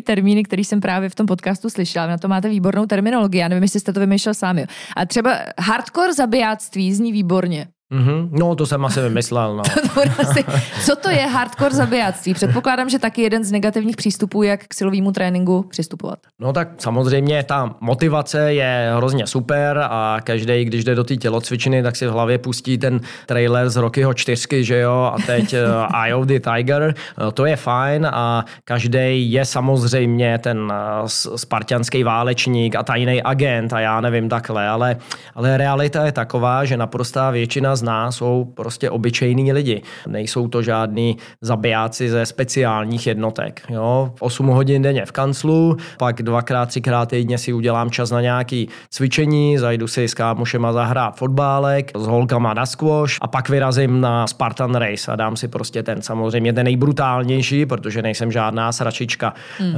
termíny, 0.04 0.39
termíny, 0.40 0.44
který 0.44 0.64
jsem 0.64 0.80
právě 0.80 1.08
v 1.08 1.14
tom 1.14 1.26
podcastu 1.26 1.70
slyšela. 1.70 2.06
Na 2.06 2.18
to 2.18 2.28
máte 2.28 2.48
výbornou 2.48 2.86
terminologii. 2.86 3.40
Já 3.40 3.48
nevím, 3.48 3.62
jestli 3.62 3.80
jste 3.80 3.92
to 3.92 4.00
vymýšlel 4.00 4.34
sami. 4.34 4.66
A 4.96 5.06
třeba 5.06 5.38
hardcore 5.58 6.14
zabijáctví 6.14 6.94
zní 6.94 7.12
výborně. 7.12 7.68
Mm-hmm. 7.92 8.28
No, 8.32 8.54
to 8.54 8.66
jsem 8.66 8.84
asi 8.84 9.00
vymyslel. 9.00 9.56
No. 9.56 9.62
Co 10.84 10.96
to 10.96 11.10
je 11.10 11.26
hardcore 11.26 11.74
zabijáctví? 11.74 12.34
Předpokládám, 12.34 12.90
že 12.90 12.98
taky 12.98 13.22
jeden 13.22 13.44
z 13.44 13.52
negativních 13.52 13.96
přístupů, 13.96 14.42
jak 14.42 14.64
k 14.66 14.74
silovému 14.74 15.12
tréninku 15.12 15.62
přistupovat. 15.62 16.18
No 16.38 16.52
tak 16.52 16.68
samozřejmě 16.78 17.42
ta 17.42 17.74
motivace 17.80 18.54
je 18.54 18.92
hrozně 18.96 19.26
super 19.26 19.78
a 19.90 20.16
každý, 20.24 20.64
když 20.64 20.84
jde 20.84 20.94
do 20.94 21.04
té 21.04 21.16
tělocvičny, 21.16 21.82
tak 21.82 21.96
si 21.96 22.06
v 22.06 22.10
hlavě 22.10 22.38
pustí 22.38 22.78
ten 22.78 23.00
trailer 23.26 23.70
z 23.70 23.76
Rockyho 23.76 24.14
čtyřky, 24.14 24.64
že 24.64 24.78
jo, 24.78 25.12
a 25.14 25.16
teď 25.26 25.54
uh, 25.54 25.96
Eye 26.02 26.14
of 26.14 26.26
the 26.26 26.38
Tiger. 26.54 26.94
Uh, 27.22 27.30
to 27.30 27.46
je 27.46 27.56
fajn 27.56 28.06
a 28.12 28.44
každý 28.64 29.32
je 29.32 29.44
samozřejmě 29.44 30.38
ten 30.38 30.58
uh, 30.58 31.06
spartianský 31.36 32.04
válečník 32.04 32.74
a 32.74 32.82
tajný 32.82 33.22
agent 33.22 33.72
a 33.72 33.80
já 33.80 34.00
nevím 34.00 34.28
takhle, 34.28 34.68
ale, 34.68 34.96
ale 35.34 35.56
realita 35.56 36.06
je 36.06 36.12
taková, 36.12 36.64
že 36.64 36.76
naprostá 36.76 37.30
většina 37.30 37.76
z 37.80 37.82
nás 37.82 38.16
jsou 38.16 38.44
prostě 38.54 38.90
obyčejní 38.90 39.52
lidi. 39.52 39.82
Nejsou 40.06 40.48
to 40.48 40.62
žádní 40.62 41.16
zabijáci 41.40 42.10
ze 42.10 42.26
speciálních 42.26 43.06
jednotek. 43.06 43.62
Jo? 43.68 44.12
8 44.20 44.46
hodin 44.46 44.82
denně 44.82 45.06
v 45.06 45.12
kanclu, 45.12 45.76
pak 45.98 46.22
dvakrát, 46.22 46.66
třikrát 46.66 47.08
týdně 47.08 47.38
si 47.38 47.52
udělám 47.52 47.90
čas 47.90 48.10
na 48.10 48.20
nějaký 48.20 48.68
cvičení, 48.90 49.58
zajdu 49.58 49.88
si 49.88 50.04
s 50.04 50.14
kámošema 50.14 50.72
zahrát 50.72 51.16
fotbálek, 51.16 51.90
s 51.96 52.06
holkama 52.06 52.54
na 52.54 52.66
squash 52.66 53.18
a 53.20 53.26
pak 53.26 53.48
vyrazím 53.48 54.00
na 54.00 54.26
Spartan 54.26 54.74
Race 54.74 55.12
a 55.12 55.16
dám 55.16 55.36
si 55.36 55.48
prostě 55.48 55.82
ten 55.82 56.02
samozřejmě 56.02 56.52
ten 56.52 56.64
nejbrutálnější, 56.64 57.66
protože 57.66 58.02
nejsem 58.02 58.32
žádná 58.32 58.72
sračička. 58.72 59.34
Hmm. 59.58 59.74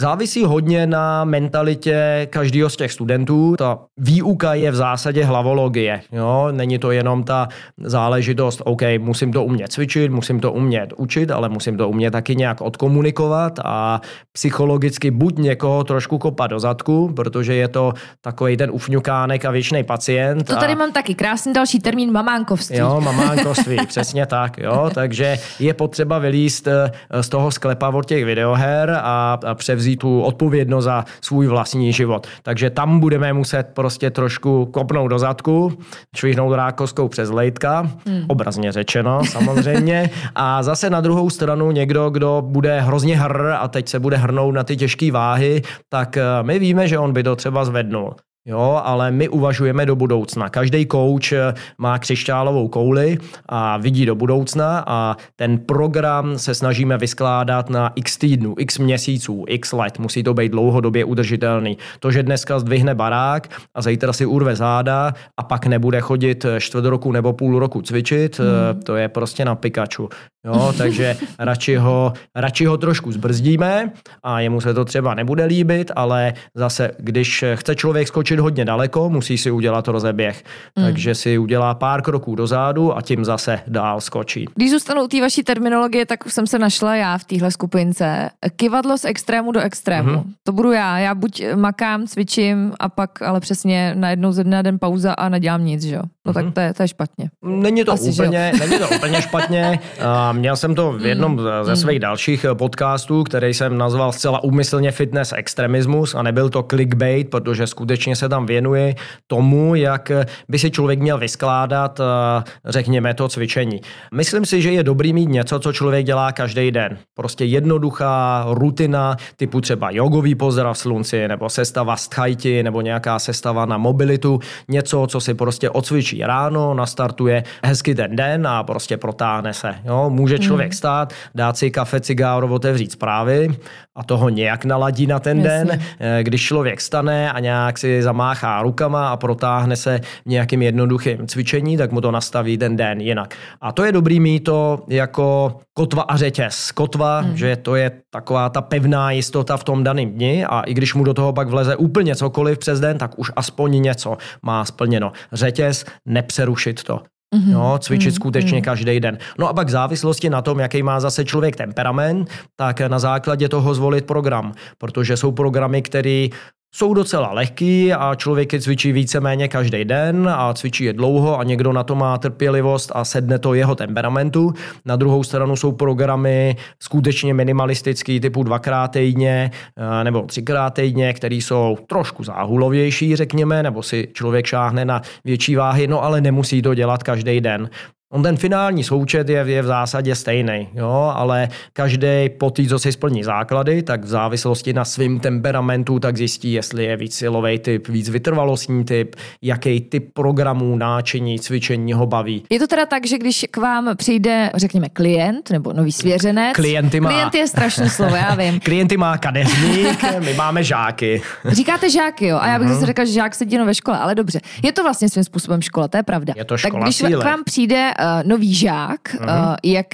Závisí 0.00 0.44
hodně 0.44 0.86
na 0.86 1.24
mentalitě 1.24 2.28
každého 2.30 2.70
z 2.70 2.76
těch 2.76 2.92
studentů. 2.92 3.54
Ta 3.58 3.78
výuka 3.98 4.54
je 4.54 4.70
v 4.70 4.74
zásadě 4.74 5.24
hlavologie. 5.24 6.00
Jo? 6.12 6.48
Není 6.52 6.78
to 6.78 6.90
jenom 6.90 7.24
ta 7.24 7.31
ta 7.32 7.48
záležitost, 7.78 8.62
OK, 8.64 8.82
musím 8.98 9.32
to 9.32 9.44
umět 9.44 9.72
cvičit, 9.72 10.12
musím 10.12 10.40
to 10.40 10.52
umět 10.52 10.92
učit, 10.96 11.30
ale 11.30 11.48
musím 11.48 11.76
to 11.76 11.88
umět 11.88 12.10
taky 12.10 12.36
nějak 12.36 12.60
odkomunikovat 12.60 13.58
a 13.64 14.00
psychologicky 14.32 15.10
buď 15.10 15.38
někoho 15.38 15.84
trošku 15.84 16.18
kopat 16.18 16.50
do 16.50 16.60
zadku, 16.60 17.12
protože 17.16 17.54
je 17.54 17.68
to 17.68 17.92
takový 18.20 18.56
ten 18.56 18.70
ufňukánek 18.70 19.44
a 19.44 19.50
věčný 19.50 19.84
pacient. 19.84 20.44
To 20.44 20.56
tady 20.56 20.72
a... 20.72 20.76
mám 20.76 20.92
taky 20.92 21.14
krásný 21.14 21.52
další 21.52 21.80
termín 21.80 22.12
mamánkovství. 22.12 22.76
Jo, 22.76 23.00
mamánkovství, 23.04 23.76
přesně 23.86 24.26
tak, 24.26 24.58
jo, 24.58 24.90
takže 24.94 25.38
je 25.58 25.74
potřeba 25.74 26.18
vylíst 26.18 26.66
eh, 26.66 26.92
z 27.20 27.28
toho 27.28 27.50
sklepa 27.50 27.88
od 27.88 28.06
těch 28.06 28.24
videoher 28.24 28.90
a, 28.90 29.38
a 29.46 29.54
převzít 29.54 29.96
tu 29.96 30.20
odpovědnost 30.20 30.84
za 30.84 31.04
svůj 31.20 31.46
vlastní 31.46 31.92
život. 31.92 32.26
Takže 32.42 32.70
tam 32.70 33.00
budeme 33.00 33.32
muset 33.32 33.64
prostě 33.74 34.10
trošku 34.10 34.66
kopnout 34.66 35.10
do 35.10 35.18
zadku, 35.18 35.72
švihnout 36.16 36.54
rákoskou 36.54 37.08
přes 37.08 37.21
lejtka, 37.30 37.90
hmm. 38.06 38.24
obrazně 38.28 38.72
řečeno 38.72 39.24
samozřejmě. 39.24 40.10
A 40.34 40.62
zase 40.62 40.90
na 40.90 41.00
druhou 41.00 41.30
stranu 41.30 41.70
někdo, 41.70 42.10
kdo 42.10 42.42
bude 42.46 42.80
hrozně 42.80 43.16
hr 43.16 43.50
a 43.58 43.68
teď 43.68 43.88
se 43.88 44.00
bude 44.00 44.16
hrnout 44.16 44.54
na 44.54 44.64
ty 44.64 44.76
těžké 44.76 45.12
váhy, 45.12 45.62
tak 45.88 46.16
eh, 46.16 46.22
my 46.42 46.58
víme, 46.58 46.88
že 46.88 46.98
on 46.98 47.12
by 47.12 47.22
to 47.22 47.36
třeba 47.36 47.64
zvednul. 47.64 48.14
Jo, 48.46 48.80
ale 48.84 49.10
my 49.10 49.28
uvažujeme 49.28 49.86
do 49.86 49.96
budoucna. 49.96 50.48
Každý 50.48 50.86
kouč 50.86 51.32
eh, 51.32 51.54
má 51.78 51.98
křišťálovou 51.98 52.68
kouli 52.68 53.18
a 53.48 53.76
vidí 53.76 54.06
do 54.06 54.14
budoucna 54.14 54.84
a 54.86 55.16
ten 55.36 55.58
program 55.58 56.38
se 56.38 56.54
snažíme 56.54 56.98
vyskládat 56.98 57.70
na 57.70 57.92
x 57.94 58.18
týdnů, 58.18 58.54
x 58.58 58.78
měsíců, 58.78 59.44
x 59.48 59.72
let. 59.72 59.98
Musí 59.98 60.22
to 60.22 60.34
být 60.34 60.52
dlouhodobě 60.52 61.04
udržitelný. 61.04 61.78
To, 62.00 62.10
že 62.10 62.22
dneska 62.22 62.58
zdvihne 62.58 62.94
barák 62.94 63.48
a 63.74 63.82
zítra 63.82 64.12
si 64.12 64.26
urve 64.26 64.56
záda 64.56 65.14
a 65.36 65.42
pak 65.42 65.66
nebude 65.66 66.00
chodit 66.00 66.46
čtvrt 66.58 66.84
roku 66.84 67.12
nebo 67.12 67.32
půl 67.32 67.58
roku 67.58 67.82
cvičit, 67.82 68.38
mm. 68.38 68.82
to 68.82 68.96
je 68.96 69.08
prostě 69.08 69.44
na 69.44 69.54
Pikachu. 69.54 70.08
Jo, 70.46 70.74
takže 70.78 71.16
radši 71.38 71.76
ho, 71.76 72.12
radši 72.36 72.64
ho 72.64 72.76
trošku 72.76 73.12
zbrzdíme 73.12 73.92
a 74.22 74.40
jemu 74.40 74.60
se 74.60 74.74
to 74.74 74.84
třeba 74.84 75.14
nebude 75.14 75.44
líbit, 75.44 75.90
ale 75.96 76.32
zase, 76.54 76.90
když 76.98 77.44
chce 77.54 77.74
člověk 77.74 78.08
skočit 78.08 78.31
hodně 78.38 78.64
daleko, 78.64 79.10
musí 79.10 79.38
si 79.38 79.50
udělat 79.50 79.88
rozeběh. 79.88 80.44
Mm. 80.76 80.84
Takže 80.84 81.14
si 81.14 81.38
udělá 81.38 81.74
pár 81.74 82.02
kroků 82.02 82.34
dozadu 82.34 82.96
a 82.96 83.02
tím 83.02 83.24
zase 83.24 83.60
dál 83.66 84.00
skočí. 84.00 84.46
Když 84.54 84.70
zůstanu 84.70 85.04
u 85.04 85.08
té 85.08 85.20
vaší 85.20 85.42
terminologie, 85.42 86.06
tak 86.06 86.30
jsem 86.30 86.46
se 86.46 86.58
našla 86.58 86.96
já 86.96 87.18
v 87.18 87.24
téhle 87.24 87.50
skupince. 87.50 88.30
Kivadlo 88.56 88.98
z 88.98 89.04
extrému 89.04 89.52
do 89.52 89.60
extrému. 89.60 90.10
Mm-hmm. 90.10 90.24
To 90.42 90.52
budu 90.52 90.72
já. 90.72 90.98
Já 90.98 91.14
buď 91.14 91.42
makám, 91.54 92.06
cvičím 92.06 92.72
a 92.80 92.88
pak 92.88 93.22
ale 93.22 93.40
přesně 93.40 93.94
najednou 93.94 94.32
ze 94.32 94.44
dne 94.44 94.56
na 94.56 94.62
den 94.62 94.78
pauza 94.78 95.12
a 95.12 95.28
nedělám 95.28 95.64
nic, 95.64 95.82
že 95.82 95.94
jo? 95.94 96.02
No 96.26 96.32
mm-hmm. 96.32 96.34
tak 96.34 96.44
mhm. 96.44 96.52
to 96.52 96.60
je, 96.60 96.74
to 96.74 96.82
je 96.82 96.88
špatně. 96.88 97.30
Není 97.42 97.84
to, 97.84 97.92
Asi, 97.92 98.10
úplně, 98.10 98.52
není 98.58 98.78
to 98.78 98.88
úplně 98.96 99.22
špatně. 99.22 99.80
Měl 100.32 100.56
jsem 100.56 100.74
to 100.74 100.92
v 100.92 101.06
jednom 101.06 101.32
mm. 101.32 101.40
ze 101.62 101.76
svých 101.76 101.98
dalších 101.98 102.44
eh, 102.44 102.54
podcastů, 102.54 103.24
který 103.24 103.54
jsem 103.54 103.78
nazval 103.78 104.12
zcela 104.12 104.44
úmyslně 104.44 104.90
fitness 104.90 105.32
extremismus 105.36 106.14
a 106.14 106.22
nebyl 106.22 106.48
to 106.48 106.62
clickbait, 106.62 107.30
protože 107.30 107.66
skutečně 107.66 108.16
se 108.22 108.28
tam 108.28 108.46
věnuje 108.46 108.94
tomu, 109.26 109.74
jak 109.74 110.12
by 110.48 110.58
si 110.58 110.70
člověk 110.70 111.00
měl 111.00 111.18
vyskládat, 111.18 112.00
eh, 112.00 112.44
řekněme, 112.64 113.14
to 113.14 113.28
cvičení. 113.28 113.80
Myslím 114.14 114.46
si, 114.46 114.62
že 114.62 114.70
je 114.70 114.82
dobrý 114.82 115.12
mít 115.12 115.28
něco, 115.28 115.58
co 115.58 115.72
člověk 115.72 116.06
dělá 116.06 116.32
každý 116.32 116.70
den. 116.70 116.98
Prostě 117.14 117.44
jednoduchá 117.44 118.44
rutina 118.48 119.16
typu 119.36 119.60
třeba 119.60 119.90
jogový 119.90 120.34
pozdrav 120.34 120.78
slunci, 120.78 121.28
nebo 121.28 121.48
sestava 121.48 121.96
sthajti, 121.96 122.62
nebo 122.62 122.80
nějaká 122.80 123.18
sestava 123.18 123.66
na 123.66 123.78
mobilitu, 123.78 124.38
něco, 124.68 125.06
co 125.06 125.20
si 125.20 125.34
prostě 125.34 125.70
odcvičí 125.70 126.22
ráno, 126.22 126.74
nastartuje 126.74 127.42
hezky 127.64 127.94
ten 127.94 128.16
den 128.16 128.46
a 128.46 128.62
prostě 128.62 128.96
protáhne 128.96 129.54
se. 129.54 129.74
Jo? 129.84 130.10
Může 130.10 130.38
člověk 130.38 130.70
mm. 130.70 130.76
stát, 130.76 131.12
dát 131.34 131.56
si 131.56 131.70
kafe, 131.70 132.00
cigáro, 132.00 132.48
otevřít 132.48 132.92
zprávy 132.92 133.50
a 133.96 134.04
toho 134.04 134.28
nějak 134.28 134.64
naladí 134.64 135.06
na 135.06 135.18
ten 135.18 135.40
Jasně. 135.40 135.64
den. 135.64 135.80
Eh, 136.00 136.22
když 136.22 136.46
člověk 136.46 136.80
stane 136.80 137.32
a 137.32 137.40
nějak 137.40 137.78
si 137.78 138.02
zamáchá 138.12 138.62
rukama 138.62 139.08
a 139.08 139.16
protáhne 139.16 139.76
se 139.76 140.00
nějakým 140.26 140.62
jednoduchým 140.62 141.26
cvičení, 141.26 141.76
tak 141.76 141.92
mu 141.92 142.00
to 142.00 142.10
nastaví 142.10 142.58
ten 142.58 142.76
den 142.76 143.00
jinak. 143.00 143.34
A 143.60 143.72
to 143.72 143.84
je 143.84 143.92
dobrý 143.92 144.20
mít 144.20 144.44
to 144.44 144.84
jako 144.88 145.56
kotva 145.74 146.02
a 146.02 146.16
řetěz. 146.16 146.72
Kotva, 146.72 147.20
hmm. 147.20 147.36
že 147.36 147.56
to 147.56 147.74
je 147.76 147.90
taková 148.12 148.48
ta 148.48 148.60
pevná 148.60 149.10
jistota 149.10 149.56
v 149.56 149.64
tom 149.64 149.84
daném 149.84 150.10
dni 150.10 150.44
a 150.44 150.60
i 150.60 150.74
když 150.74 150.94
mu 150.94 151.04
do 151.04 151.14
toho 151.14 151.32
pak 151.32 151.48
vleze 151.48 151.76
úplně 151.76 152.16
cokoliv 152.16 152.58
přes 152.58 152.80
den, 152.80 152.98
tak 152.98 153.18
už 153.18 153.32
aspoň 153.36 153.82
něco 153.82 154.16
má 154.42 154.64
splněno. 154.64 155.12
Řetěz, 155.32 155.84
nepřerušit 156.06 156.82
to. 156.82 157.00
Mm-hmm. 157.32 157.52
No, 157.52 157.78
cvičit 157.78 158.12
mm-hmm. 158.12 158.14
skutečně 158.14 158.58
mm-hmm. 158.58 158.64
každý 158.64 159.00
den. 159.00 159.18
No 159.38 159.48
a 159.48 159.52
pak 159.52 159.66
v 159.66 159.70
závislosti 159.70 160.30
na 160.30 160.42
tom, 160.42 160.60
jaký 160.60 160.82
má 160.82 161.00
zase 161.00 161.24
člověk 161.24 161.56
temperament, 161.56 162.28
tak 162.56 162.80
na 162.80 162.98
základě 162.98 163.48
toho 163.48 163.74
zvolit 163.74 164.04
program, 164.04 164.52
protože 164.78 165.16
jsou 165.16 165.32
programy, 165.32 165.82
které 165.82 166.28
jsou 166.74 166.94
docela 166.94 167.32
lehký 167.32 167.92
a 167.92 168.14
člověk 168.14 168.52
je 168.52 168.60
cvičí 168.60 168.92
víceméně 168.92 169.48
každý 169.48 169.84
den 169.84 170.28
a 170.32 170.54
cvičí 170.54 170.84
je 170.84 170.92
dlouho 170.92 171.38
a 171.38 171.44
někdo 171.44 171.72
na 171.72 171.84
to 171.84 171.94
má 171.94 172.18
trpělivost 172.18 172.92
a 172.94 173.04
sedne 173.04 173.38
to 173.38 173.54
jeho 173.54 173.74
temperamentu. 173.74 174.52
Na 174.84 174.96
druhou 174.96 175.24
stranu 175.24 175.56
jsou 175.56 175.72
programy 175.72 176.56
skutečně 176.82 177.34
minimalistický 177.34 178.20
typu 178.20 178.42
dvakrát 178.42 178.88
týdně 178.88 179.50
eh, 179.76 180.04
nebo 180.04 180.22
třikrát 180.22 180.70
týdně, 180.70 181.12
které 181.12 181.34
jsou 181.34 181.78
trošku 181.86 182.24
záhulovější, 182.24 183.16
řekněme, 183.16 183.62
nebo 183.62 183.82
si 183.82 184.08
člověk 184.12 184.46
šáhne 184.46 184.84
na 184.84 185.02
větší 185.24 185.56
váhy, 185.56 185.86
no 185.86 186.02
ale 186.02 186.20
nemusí 186.20 186.62
to 186.62 186.74
dělat 186.74 187.02
každý 187.02 187.40
den. 187.40 187.70
On 188.14 188.22
ten 188.22 188.36
finální 188.36 188.84
součet 188.84 189.28
je, 189.28 189.44
je 189.46 189.62
v 189.62 189.66
zásadě 189.66 190.14
stejný, 190.14 190.68
jo, 190.74 191.12
ale 191.14 191.48
každý 191.72 192.28
po 192.38 192.50
té, 192.50 192.64
co 192.64 192.78
si 192.78 192.92
splní 192.92 193.24
základy, 193.24 193.82
tak 193.82 194.04
v 194.04 194.06
závislosti 194.06 194.72
na 194.72 194.84
svém 194.84 195.20
temperamentu, 195.20 195.98
tak 195.98 196.16
zjistí, 196.16 196.52
jestli 196.52 196.84
je 196.84 196.96
víc 196.96 197.16
silový 197.16 197.58
typ, 197.58 197.88
víc 197.88 198.08
vytrvalostní 198.08 198.84
typ, 198.84 199.16
jaký 199.42 199.80
typ 199.80 200.10
programů, 200.12 200.76
náčiní, 200.76 201.38
cvičení 201.38 201.92
ho 201.92 202.06
baví. 202.06 202.44
Je 202.50 202.58
to 202.58 202.66
teda 202.66 202.86
tak, 202.86 203.06
že 203.06 203.18
když 203.18 203.46
k 203.50 203.56
vám 203.56 203.96
přijde, 203.96 204.50
řekněme, 204.54 204.88
klient 204.88 205.50
nebo 205.50 205.72
nový 205.72 205.92
svěřenec, 205.92 206.56
Klienty 206.56 207.00
má... 207.00 207.10
klient 207.10 207.34
je 207.34 207.46
strašné 207.46 207.90
slovo, 207.90 208.16
já 208.16 208.34
vím. 208.34 208.60
Klienty 208.64 208.96
má 208.96 209.18
kadeřník, 209.18 210.04
my 210.18 210.34
máme 210.34 210.64
žáky. 210.64 211.22
Říkáte 211.44 211.90
žáky, 211.90 212.26
jo, 212.26 212.38
a 212.40 212.48
já 212.48 212.58
bych 212.58 212.68
uh-huh. 212.68 212.74
zase 212.74 212.86
řekla, 212.86 213.04
že 213.04 213.12
žák 213.12 213.34
sedí 213.34 213.58
ve 213.58 213.74
škole, 213.74 213.98
ale 213.98 214.14
dobře. 214.14 214.40
Je 214.62 214.72
to 214.72 214.82
vlastně 214.82 215.08
svým 215.08 215.24
způsobem 215.24 215.62
škola, 215.62 215.88
to 215.88 215.96
je 215.96 216.02
pravda. 216.02 216.34
Je 216.36 216.44
to 216.44 216.56
škola 216.56 216.86
tak 216.86 216.94
když 216.94 217.02
k 217.20 217.24
vám 217.24 217.44
přijde 217.44 217.90
nový 218.24 218.54
žák. 218.54 219.00
Uh-huh. 219.14 219.48
Uh, 219.48 219.54
jak 219.64 219.86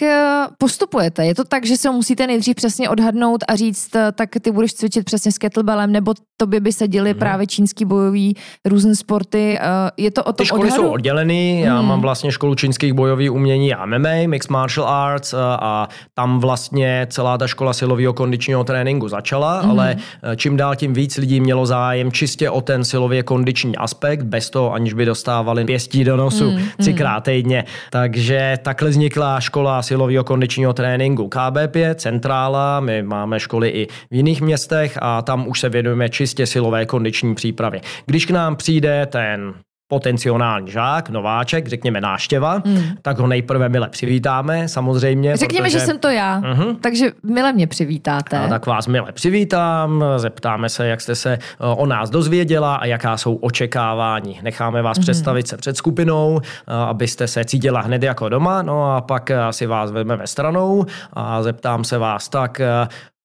postupujete? 0.58 1.26
Je 1.26 1.34
to 1.34 1.44
tak, 1.44 1.66
že 1.66 1.76
se 1.76 1.88
ho 1.88 1.94
musíte 1.94 2.26
nejdřív 2.26 2.56
přesně 2.56 2.88
odhadnout 2.88 3.44
a 3.48 3.56
říct, 3.56 3.90
tak 4.14 4.30
ty 4.42 4.50
budeš 4.50 4.74
cvičit 4.74 5.04
přesně 5.04 5.32
s 5.32 5.38
kettlebellem, 5.38 5.92
nebo 5.92 6.14
tobě 6.36 6.60
by 6.60 6.72
se 6.72 6.88
děli 6.88 7.14
uh-huh. 7.14 7.18
právě 7.18 7.46
čínský 7.46 7.84
bojový 7.84 8.36
různé 8.64 8.96
sporty? 8.96 9.58
Uh, 9.60 9.66
je 9.96 10.10
to 10.10 10.24
o 10.24 10.32
tom 10.32 10.34
Ty 10.34 10.46
školy 10.46 10.62
odhadu? 10.62 10.82
jsou 10.82 10.88
oddělený. 10.88 11.60
Já 11.60 11.80
uh-huh. 11.80 11.86
mám 11.86 12.00
vlastně 12.00 12.32
školu 12.32 12.54
čínských 12.54 12.92
bojových 12.92 13.32
umění 13.32 13.74
a 13.74 13.86
MMA, 13.86 14.26
Mixed 14.26 14.50
Martial 14.50 14.88
Arts 14.88 15.34
a 15.38 15.88
tam 16.14 16.40
vlastně 16.40 17.06
celá 17.10 17.38
ta 17.38 17.46
škola 17.46 17.72
silového 17.72 18.12
kondičního 18.12 18.64
tréninku 18.64 19.08
začala, 19.08 19.62
uh-huh. 19.62 19.70
ale 19.70 19.96
čím 20.36 20.56
dál 20.56 20.76
tím 20.76 20.92
víc 20.92 21.16
lidí 21.16 21.40
mělo 21.40 21.66
zájem 21.66 22.12
čistě 22.12 22.50
o 22.50 22.60
ten 22.60 22.84
silově 22.84 23.22
kondiční 23.22 23.76
aspekt, 23.76 24.22
bez 24.22 24.50
toho, 24.50 24.72
aniž 24.72 24.92
by 24.94 25.04
dostávali 25.04 25.64
pěstí 25.64 26.04
do 26.04 26.16
nosu 26.16 26.50
mm, 26.50 26.58
třikrát 26.78 27.24
týdně. 27.24 27.64
Takže 27.98 28.58
takhle 28.62 28.90
vznikla 28.90 29.40
škola 29.40 29.82
silového 29.82 30.24
kondičního 30.24 30.72
tréninku 30.72 31.28
KB5, 31.28 31.94
centrála, 31.94 32.80
my 32.80 33.02
máme 33.02 33.40
školy 33.40 33.68
i 33.68 33.86
v 33.86 34.14
jiných 34.14 34.40
městech 34.40 34.98
a 35.02 35.22
tam 35.22 35.48
už 35.48 35.60
se 35.60 35.68
věnujeme 35.68 36.08
čistě 36.08 36.46
silové 36.46 36.86
kondiční 36.86 37.34
přípravě. 37.34 37.80
Když 38.06 38.26
k 38.26 38.30
nám 38.30 38.56
přijde 38.56 39.06
ten 39.06 39.54
potenciální 39.88 40.70
žák, 40.70 41.10
nováček, 41.10 41.68
řekněme 41.68 42.00
náštěva, 42.00 42.62
hmm. 42.66 42.82
tak 43.02 43.18
ho 43.18 43.26
nejprve 43.26 43.68
mile 43.68 43.88
přivítáme, 43.88 44.68
samozřejmě. 44.68 45.36
Řekněme, 45.36 45.68
protože... 45.68 45.78
že 45.78 45.86
jsem 45.86 45.98
to 45.98 46.08
já, 46.08 46.40
uh-huh. 46.40 46.76
takže 46.80 47.12
mile 47.22 47.52
mě 47.52 47.66
přivítáte. 47.66 48.38
A 48.38 48.48
tak 48.48 48.66
vás 48.66 48.86
mile 48.86 49.12
přivítám, 49.12 50.04
zeptáme 50.16 50.68
se, 50.68 50.86
jak 50.86 51.00
jste 51.00 51.14
se 51.14 51.32
eh, 51.32 51.38
o 51.58 51.86
nás 51.86 52.10
dozvěděla 52.10 52.76
a 52.76 52.86
jaká 52.86 53.16
jsou 53.16 53.34
očekávání. 53.34 54.40
Necháme 54.42 54.82
vás 54.82 54.98
uh-huh. 54.98 55.02
představit 55.02 55.48
se 55.48 55.56
před 55.56 55.76
skupinou, 55.76 56.40
eh, 56.40 56.72
abyste 56.74 57.26
se 57.26 57.44
cítila 57.44 57.80
hned 57.80 58.02
jako 58.02 58.28
doma, 58.28 58.62
no 58.62 58.96
a 58.96 59.00
pak 59.00 59.30
eh, 59.30 59.36
si 59.50 59.66
vás 59.66 59.90
vezmeme 59.90 60.26
stranou 60.26 60.86
a 61.12 61.42
zeptám 61.42 61.84
se 61.84 61.98
vás 61.98 62.28
tak, 62.28 62.60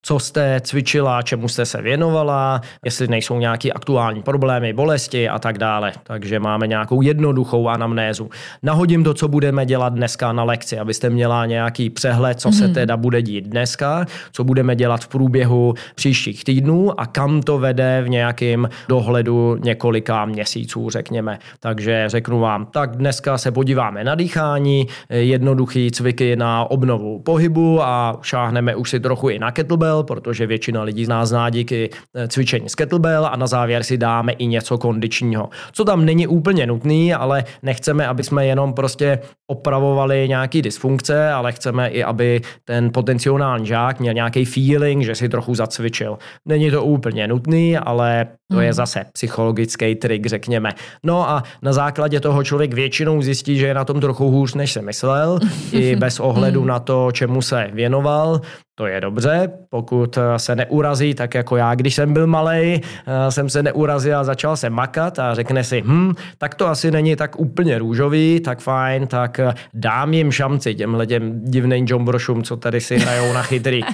co 0.05 0.19
jste 0.19 0.61
cvičila, 0.61 1.21
čemu 1.21 1.47
jste 1.47 1.65
se 1.65 1.81
věnovala, 1.81 2.61
jestli 2.85 3.07
nejsou 3.07 3.39
nějaké 3.39 3.71
aktuální 3.71 4.21
problémy, 4.21 4.73
bolesti 4.73 5.29
a 5.29 5.39
tak 5.39 5.57
dále. 5.57 5.91
Takže 6.03 6.39
máme 6.39 6.67
nějakou 6.67 7.01
jednoduchou 7.01 7.67
anamnézu. 7.67 8.29
Nahodím 8.63 9.03
to, 9.03 9.13
co 9.13 9.27
budeme 9.27 9.65
dělat 9.65 9.93
dneska 9.93 10.33
na 10.33 10.43
lekci, 10.43 10.79
abyste 10.79 11.09
měla 11.09 11.45
nějaký 11.45 11.89
přehled, 11.89 12.39
co 12.39 12.49
mm-hmm. 12.49 12.57
se 12.57 12.63
mhm. 12.63 12.73
teda 12.73 12.97
bude 12.97 13.21
dít 13.21 13.45
dneska, 13.45 14.05
co 14.31 14.43
budeme 14.43 14.75
dělat 14.75 15.03
v 15.03 15.07
průběhu 15.07 15.73
příštích 15.95 16.43
týdnů 16.43 16.99
a 16.99 17.05
kam 17.05 17.41
to 17.41 17.57
vede 17.57 18.01
v 18.05 18.09
nějakém 18.09 18.69
dohledu 18.89 19.57
několika 19.63 20.25
měsíců, 20.25 20.89
řekněme. 20.89 21.39
Takže 21.59 22.03
řeknu 22.07 22.39
vám, 22.39 22.65
tak 22.65 22.95
dneska 22.95 23.37
se 23.37 23.51
podíváme 23.51 24.03
na 24.03 24.15
dýchání, 24.15 24.87
jednoduchý 25.09 25.91
cviky 25.91 26.35
na 26.35 26.71
obnovu 26.71 27.19
pohybu 27.19 27.83
a 27.83 28.19
šáhneme 28.21 28.75
už 28.75 28.89
si 28.89 28.99
trochu 28.99 29.29
i 29.29 29.39
na 29.39 29.51
kettlebell, 29.51 29.92
kettlebell, 29.93 30.03
protože 30.03 30.47
většina 30.47 30.83
lidí 30.83 31.05
z 31.05 31.09
nás 31.09 31.29
zná 31.29 31.49
díky 31.49 31.89
eh, 32.15 32.27
cvičení 32.27 32.69
z 32.69 32.75
kettlebell 32.75 33.25
a 33.25 33.35
na 33.35 33.47
závěr 33.47 33.83
si 33.83 33.97
dáme 33.97 34.31
i 34.31 34.47
něco 34.47 34.77
kondičního. 34.77 35.49
Co 35.71 35.85
tam 35.85 36.05
není 36.05 36.27
úplně 36.27 36.67
nutný, 36.67 37.13
ale 37.13 37.43
nechceme, 37.63 38.07
aby 38.07 38.23
jsme 38.23 38.45
jenom 38.45 38.73
prostě 38.73 39.19
opravovali 39.47 40.27
nějaký 40.27 40.61
dysfunkce, 40.61 41.31
ale 41.31 41.51
chceme 41.51 41.89
i, 41.89 42.03
aby 42.03 42.41
ten 42.65 42.91
potenciální 42.93 43.65
žák 43.65 43.99
měl 43.99 44.13
nějaký 44.13 44.45
feeling, 44.45 45.03
že 45.03 45.15
si 45.15 45.29
trochu 45.29 45.55
zacvičil. 45.55 46.17
Není 46.47 46.71
to 46.71 46.83
úplně 46.83 47.27
nutný, 47.27 47.77
ale 47.77 48.27
to 48.51 48.59
je 48.59 48.67
hmm. 48.67 48.73
zase 48.73 49.05
psychologický 49.13 49.95
trik, 49.95 50.25
řekněme. 50.25 50.73
No 51.03 51.29
a 51.29 51.43
na 51.61 51.73
základě 51.73 52.19
toho 52.19 52.43
člověk 52.43 52.73
většinou 52.73 53.21
zjistí, 53.21 53.57
že 53.57 53.67
je 53.67 53.73
na 53.73 53.85
tom 53.85 53.99
trochu 54.01 54.29
hůř, 54.29 54.53
než 54.53 54.71
se 54.71 54.81
myslel, 54.81 55.39
i 55.71 55.95
bez 56.03 56.19
ohledu 56.19 56.59
hmm. 56.59 56.69
na 56.69 56.79
to, 56.79 57.11
čemu 57.11 57.41
se 57.41 57.69
věnoval. 57.73 58.41
To 58.75 58.85
je 58.85 59.01
dobře, 59.01 59.51
pokud 59.69 60.17
eh, 60.17 60.39
se 60.39 60.55
neurazí, 60.55 61.13
tak 61.13 61.33
jako 61.33 61.57
já, 61.57 61.75
když 61.75 61.95
jsem 61.95 62.13
byl 62.13 62.27
malý, 62.27 62.81
eh, 62.81 63.31
jsem 63.31 63.49
se 63.49 63.63
neurazil 63.63 64.17
a 64.19 64.23
začal 64.23 64.57
se 64.57 64.69
makat 64.69 65.19
a 65.19 65.33
řekne 65.35 65.63
si, 65.63 65.83
hm, 65.85 66.13
tak 66.37 66.55
to 66.55 66.67
asi 66.67 66.91
není 66.91 67.15
tak 67.15 67.39
úplně 67.39 67.79
růžový, 67.79 68.39
tak 68.39 68.59
fajn, 68.59 69.07
tak 69.07 69.39
eh, 69.39 69.53
dám 69.73 70.13
jim 70.13 70.31
šanci 70.31 70.75
těmhle 70.75 71.07
těm 71.07 71.41
divným 71.45 71.85
jombrošům, 71.89 72.43
co 72.43 72.57
tady 72.57 72.81
si 72.81 72.97
hrajou 72.97 73.33
na 73.33 73.41
chytrý. 73.41 73.81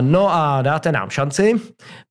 No 0.00 0.34
a 0.34 0.62
dáte 0.62 0.92
nám 0.92 1.10
šanci, 1.10 1.54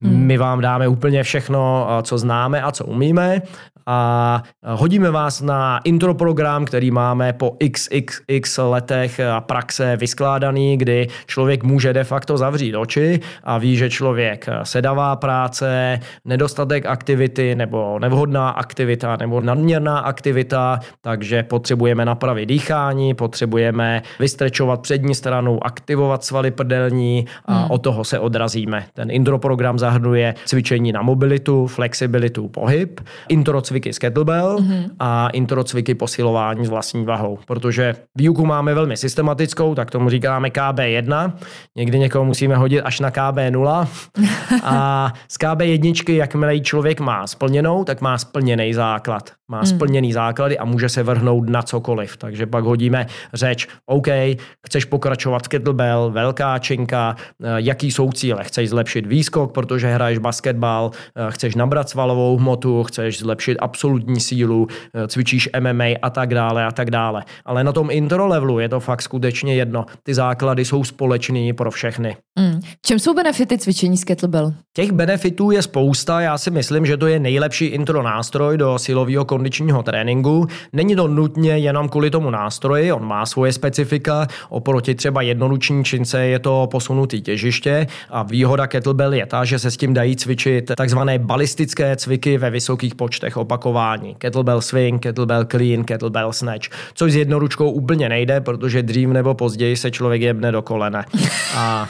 hmm. 0.02 0.26
my 0.26 0.38
vám 0.38 0.62
dáme 0.62 0.88
úplně 0.88 1.24
všechno, 1.24 1.88
co 2.02 2.18
známe 2.18 2.62
a 2.62 2.72
co 2.72 2.86
umíme 2.86 3.42
a 3.88 4.44
hodíme 4.64 5.12
vás 5.12 5.42
na 5.42 5.80
intro 5.84 6.14
program, 6.14 6.66
který 6.66 6.92
máme 6.92 7.34
po 7.34 7.58
xxx 7.72 8.58
letech 8.58 9.20
praxe 9.40 9.98
vyskládaný, 9.98 10.78
kdy 10.78 11.08
člověk 11.26 11.64
může 11.64 11.87
de 11.94 12.04
facto 12.04 12.38
zavřít 12.38 12.76
oči 12.76 13.20
a 13.44 13.58
ví, 13.58 13.76
že 13.78 13.90
člověk 13.90 14.46
sedavá 14.64 15.16
práce, 15.16 16.00
nedostatek 16.26 16.86
aktivity 16.86 17.56
nebo 17.56 18.00
nevhodná 18.00 18.50
aktivita 18.50 19.18
nebo 19.20 19.42
nadměrná 19.42 20.00
aktivita, 20.00 20.80
takže 21.02 21.44
potřebujeme 21.44 22.06
napravit 22.06 22.46
dýchání, 22.46 23.14
potřebujeme 23.14 24.02
vystrečovat 24.20 24.82
přední 24.82 25.16
stranu, 25.16 25.66
aktivovat 25.66 26.24
svaly 26.24 26.52
prdelní 26.52 27.26
a 27.46 27.54
hmm. 27.54 27.72
od 27.72 27.78
toho 27.78 28.04
se 28.04 28.20
odrazíme. 28.20 28.86
Ten 28.94 29.12
intro 29.12 29.40
program 29.40 29.80
zahrnuje 29.80 30.36
cvičení 30.46 30.92
na 30.92 31.02
mobilitu, 31.02 31.68
flexibilitu, 31.68 32.48
pohyb, 32.48 33.02
intro 33.30 33.62
cviky 33.62 33.94
z 33.94 34.00
kettlebell 34.00 34.58
mm-hmm. 34.60 34.90
a 35.00 35.30
intro 35.30 35.64
cviky 35.64 35.96
posilování 35.96 36.66
s 36.66 36.70
vlastní 36.70 37.06
vahou. 37.06 37.40
Protože 37.48 37.96
výuku 38.16 38.46
máme 38.46 38.74
velmi 38.74 38.98
systematickou, 38.98 39.76
tak 39.76 39.92
tomu 39.92 40.10
říkáme 40.10 40.50
KB1. 40.50 41.34
Někdy 41.78 42.00
někoho 42.00 42.26
musíme 42.26 42.56
hodit 42.56 42.82
až 42.82 43.00
na 43.00 43.12
KB0. 43.12 43.88
a 44.64 45.14
z 45.28 45.38
KB1, 45.38 46.14
jakmile 46.14 46.60
člověk 46.60 47.00
má 47.00 47.28
splněnou, 47.28 47.84
tak 47.84 48.02
má 48.02 48.18
splněný 48.18 48.74
základ. 48.74 49.32
Má 49.48 49.60
mm. 49.60 49.66
splněný 49.66 50.14
základy 50.14 50.58
a 50.58 50.66
může 50.66 50.90
se 50.90 51.04
vrhnout 51.04 51.50
na 51.50 51.62
cokoliv. 51.62 52.18
Takže 52.18 52.46
pak 52.46 52.64
hodíme 52.64 53.06
řeč, 53.34 53.68
OK, 53.86 54.08
chceš 54.66 54.86
pokračovat 54.86 55.44
v 55.44 55.48
kettlebell, 55.48 56.12
velká 56.12 56.60
činka, 56.60 57.16
eh, 57.44 57.48
jaký 57.56 57.92
jsou 57.92 58.12
cíle? 58.12 58.44
Chceš 58.44 58.70
zlepšit 58.70 59.06
výskok, 59.06 59.54
protože 59.54 59.88
hraješ 59.88 60.18
basketbal, 60.18 60.92
eh, 61.16 61.32
chceš 61.32 61.56
nabrat 61.56 61.90
svalovou 61.90 62.38
hmotu, 62.38 62.84
chceš 62.84 63.20
zlepšit 63.20 63.58
absolutní 63.62 64.20
sílu, 64.20 64.68
eh, 64.94 65.08
cvičíš 65.08 65.50
MMA 65.60 65.96
a 66.02 66.10
tak 66.10 66.34
dále 66.34 66.66
a 66.66 66.72
tak 66.72 66.92
dále. 66.92 67.24
Ale 67.46 67.64
na 67.64 67.72
tom 67.72 67.92
intro 67.92 68.28
levelu 68.28 68.60
je 68.60 68.70
to 68.70 68.80
fakt 68.80 69.02
skutečně 69.02 69.56
jedno. 69.56 69.86
Ty 70.04 70.14
základy 70.14 70.66
jsou 70.66 70.84
společný 70.84 71.54
pro 71.54 71.67
všechny. 71.72 72.18
Mm. 72.40 72.60
Čem 72.86 73.00
jsou 73.00 73.14
benefity 73.14 73.58
cvičení 73.58 73.98
z 73.98 74.04
kettlebell? 74.04 74.54
Těch 74.76 74.92
benefitů 74.92 75.52
je 75.52 75.62
spousta. 75.62 76.22
Já 76.22 76.38
si 76.38 76.52
myslím, 76.52 76.86
že 76.86 76.98
to 76.98 77.08
je 77.08 77.20
nejlepší 77.20 77.66
intro 77.66 78.04
nástroj 78.04 78.58
do 78.58 78.80
silového 78.80 79.26
kondičního 79.26 79.84
tréninku. 79.84 80.48
Není 80.74 80.96
to 80.96 81.08
nutně 81.08 81.58
jenom 81.58 81.90
kvůli 81.90 82.10
tomu 82.10 82.30
nástroji, 82.30 82.92
on 82.92 83.06
má 83.06 83.26
svoje 83.26 83.54
specifika. 83.54 84.28
Oproti 84.50 84.96
třeba 84.96 85.22
jednoruční 85.22 85.84
čince 85.84 86.26
je 86.26 86.40
to 86.40 86.68
posunutý 86.72 87.22
těžiště 87.22 87.88
a 88.10 88.24
výhoda 88.24 88.68
kettlebell 88.68 89.14
je 89.14 89.26
ta, 89.26 89.46
že 89.46 89.60
se 89.60 89.72
s 89.72 89.78
tím 89.78 89.94
dají 89.94 90.16
cvičit 90.16 90.72
takzvané 90.78 91.20
balistické 91.20 91.96
cviky 91.96 92.38
ve 92.38 92.50
vysokých 92.50 92.96
počtech 92.96 93.38
opakování. 93.38 94.16
Kettlebell 94.16 94.62
swing, 94.62 95.02
kettlebell 95.02 95.46
clean, 95.46 95.84
kettlebell 95.84 96.34
snatch, 96.34 96.68
což 96.94 97.12
s 97.12 97.16
jednoručkou 97.16 97.72
úplně 97.72 98.10
nejde, 98.10 98.42
protože 98.42 98.84
dřív 98.84 99.10
nebo 99.10 99.34
později 99.34 99.78
se 99.78 99.92
člověk 99.92 100.22
jebne 100.22 100.52
do 100.52 100.62
kolene. 100.62 101.06
A 101.58 101.88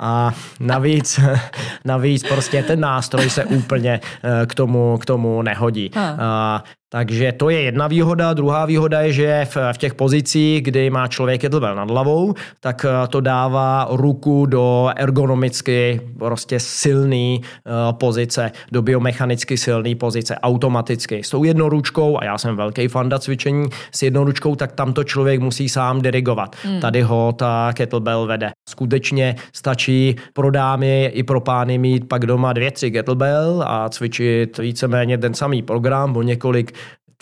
a 0.00 0.34
navíc, 0.60 1.20
navíc 1.84 2.22
prostě 2.28 2.62
ten 2.62 2.80
nástroj 2.80 3.30
se 3.30 3.44
úplně 3.44 4.00
eh, 4.22 4.46
k 4.46 4.54
tomu, 4.54 4.98
k 4.98 5.06
tomu 5.06 5.42
nehodí. 5.42 5.90
A 6.18 6.64
takže 6.92 7.32
to 7.32 7.50
je 7.50 7.60
jedna 7.60 7.88
výhoda. 7.88 8.34
Druhá 8.34 8.66
výhoda 8.66 9.00
je, 9.00 9.12
že 9.12 9.46
v, 9.50 9.56
v 9.72 9.78
těch 9.78 9.94
pozicích, 9.94 10.62
kdy 10.62 10.90
má 10.90 11.08
člověk 11.08 11.40
kettlebell 11.40 11.74
nad 11.74 11.90
hlavou, 11.90 12.34
tak 12.60 12.84
eh, 12.84 13.08
to 13.08 13.20
dává 13.20 13.88
ruku 13.90 14.46
do 14.46 14.90
ergonomicky 14.96 16.00
prostě 16.18 16.60
silný 16.60 17.40
uh, 17.40 17.98
pozice, 17.98 18.52
do 18.72 18.82
biomechanicky 18.82 19.56
silný 19.56 19.94
pozice, 19.94 20.38
automaticky. 20.38 21.22
S 21.24 21.30
tou 21.30 21.44
jednou 21.44 21.68
ručkou, 21.68 22.18
a 22.20 22.24
já 22.24 22.38
jsem 22.38 22.56
velký 22.56 22.88
fanda 22.88 23.18
cvičení 23.18 23.66
s 23.92 24.02
jednou 24.02 24.24
ručkou, 24.24 24.54
tak 24.54 24.72
tam 24.72 24.92
to 24.92 25.04
člověk 25.04 25.40
musí 25.40 25.68
sám 25.68 26.02
dirigovat. 26.02 26.56
Hmm. 26.62 26.80
Tady 26.80 27.02
ho 27.02 27.32
ta 27.32 27.72
kettlebell 27.72 28.26
vede. 28.26 28.50
Skutečně 28.68 29.36
stačí 29.52 30.16
pro 30.32 30.50
dámy 30.50 31.10
i 31.14 31.22
pro 31.22 31.40
pány 31.40 31.78
mít 31.78 32.08
pak 32.08 32.26
doma 32.26 32.52
dvě, 32.52 32.70
tři 32.70 32.90
kettlebell 32.90 33.64
a 33.66 33.88
cvičit 33.88 34.58
víceméně 34.58 35.18
ten 35.18 35.34
samý 35.34 35.62
program 35.62 36.16
o 36.16 36.22
několik 36.22 36.72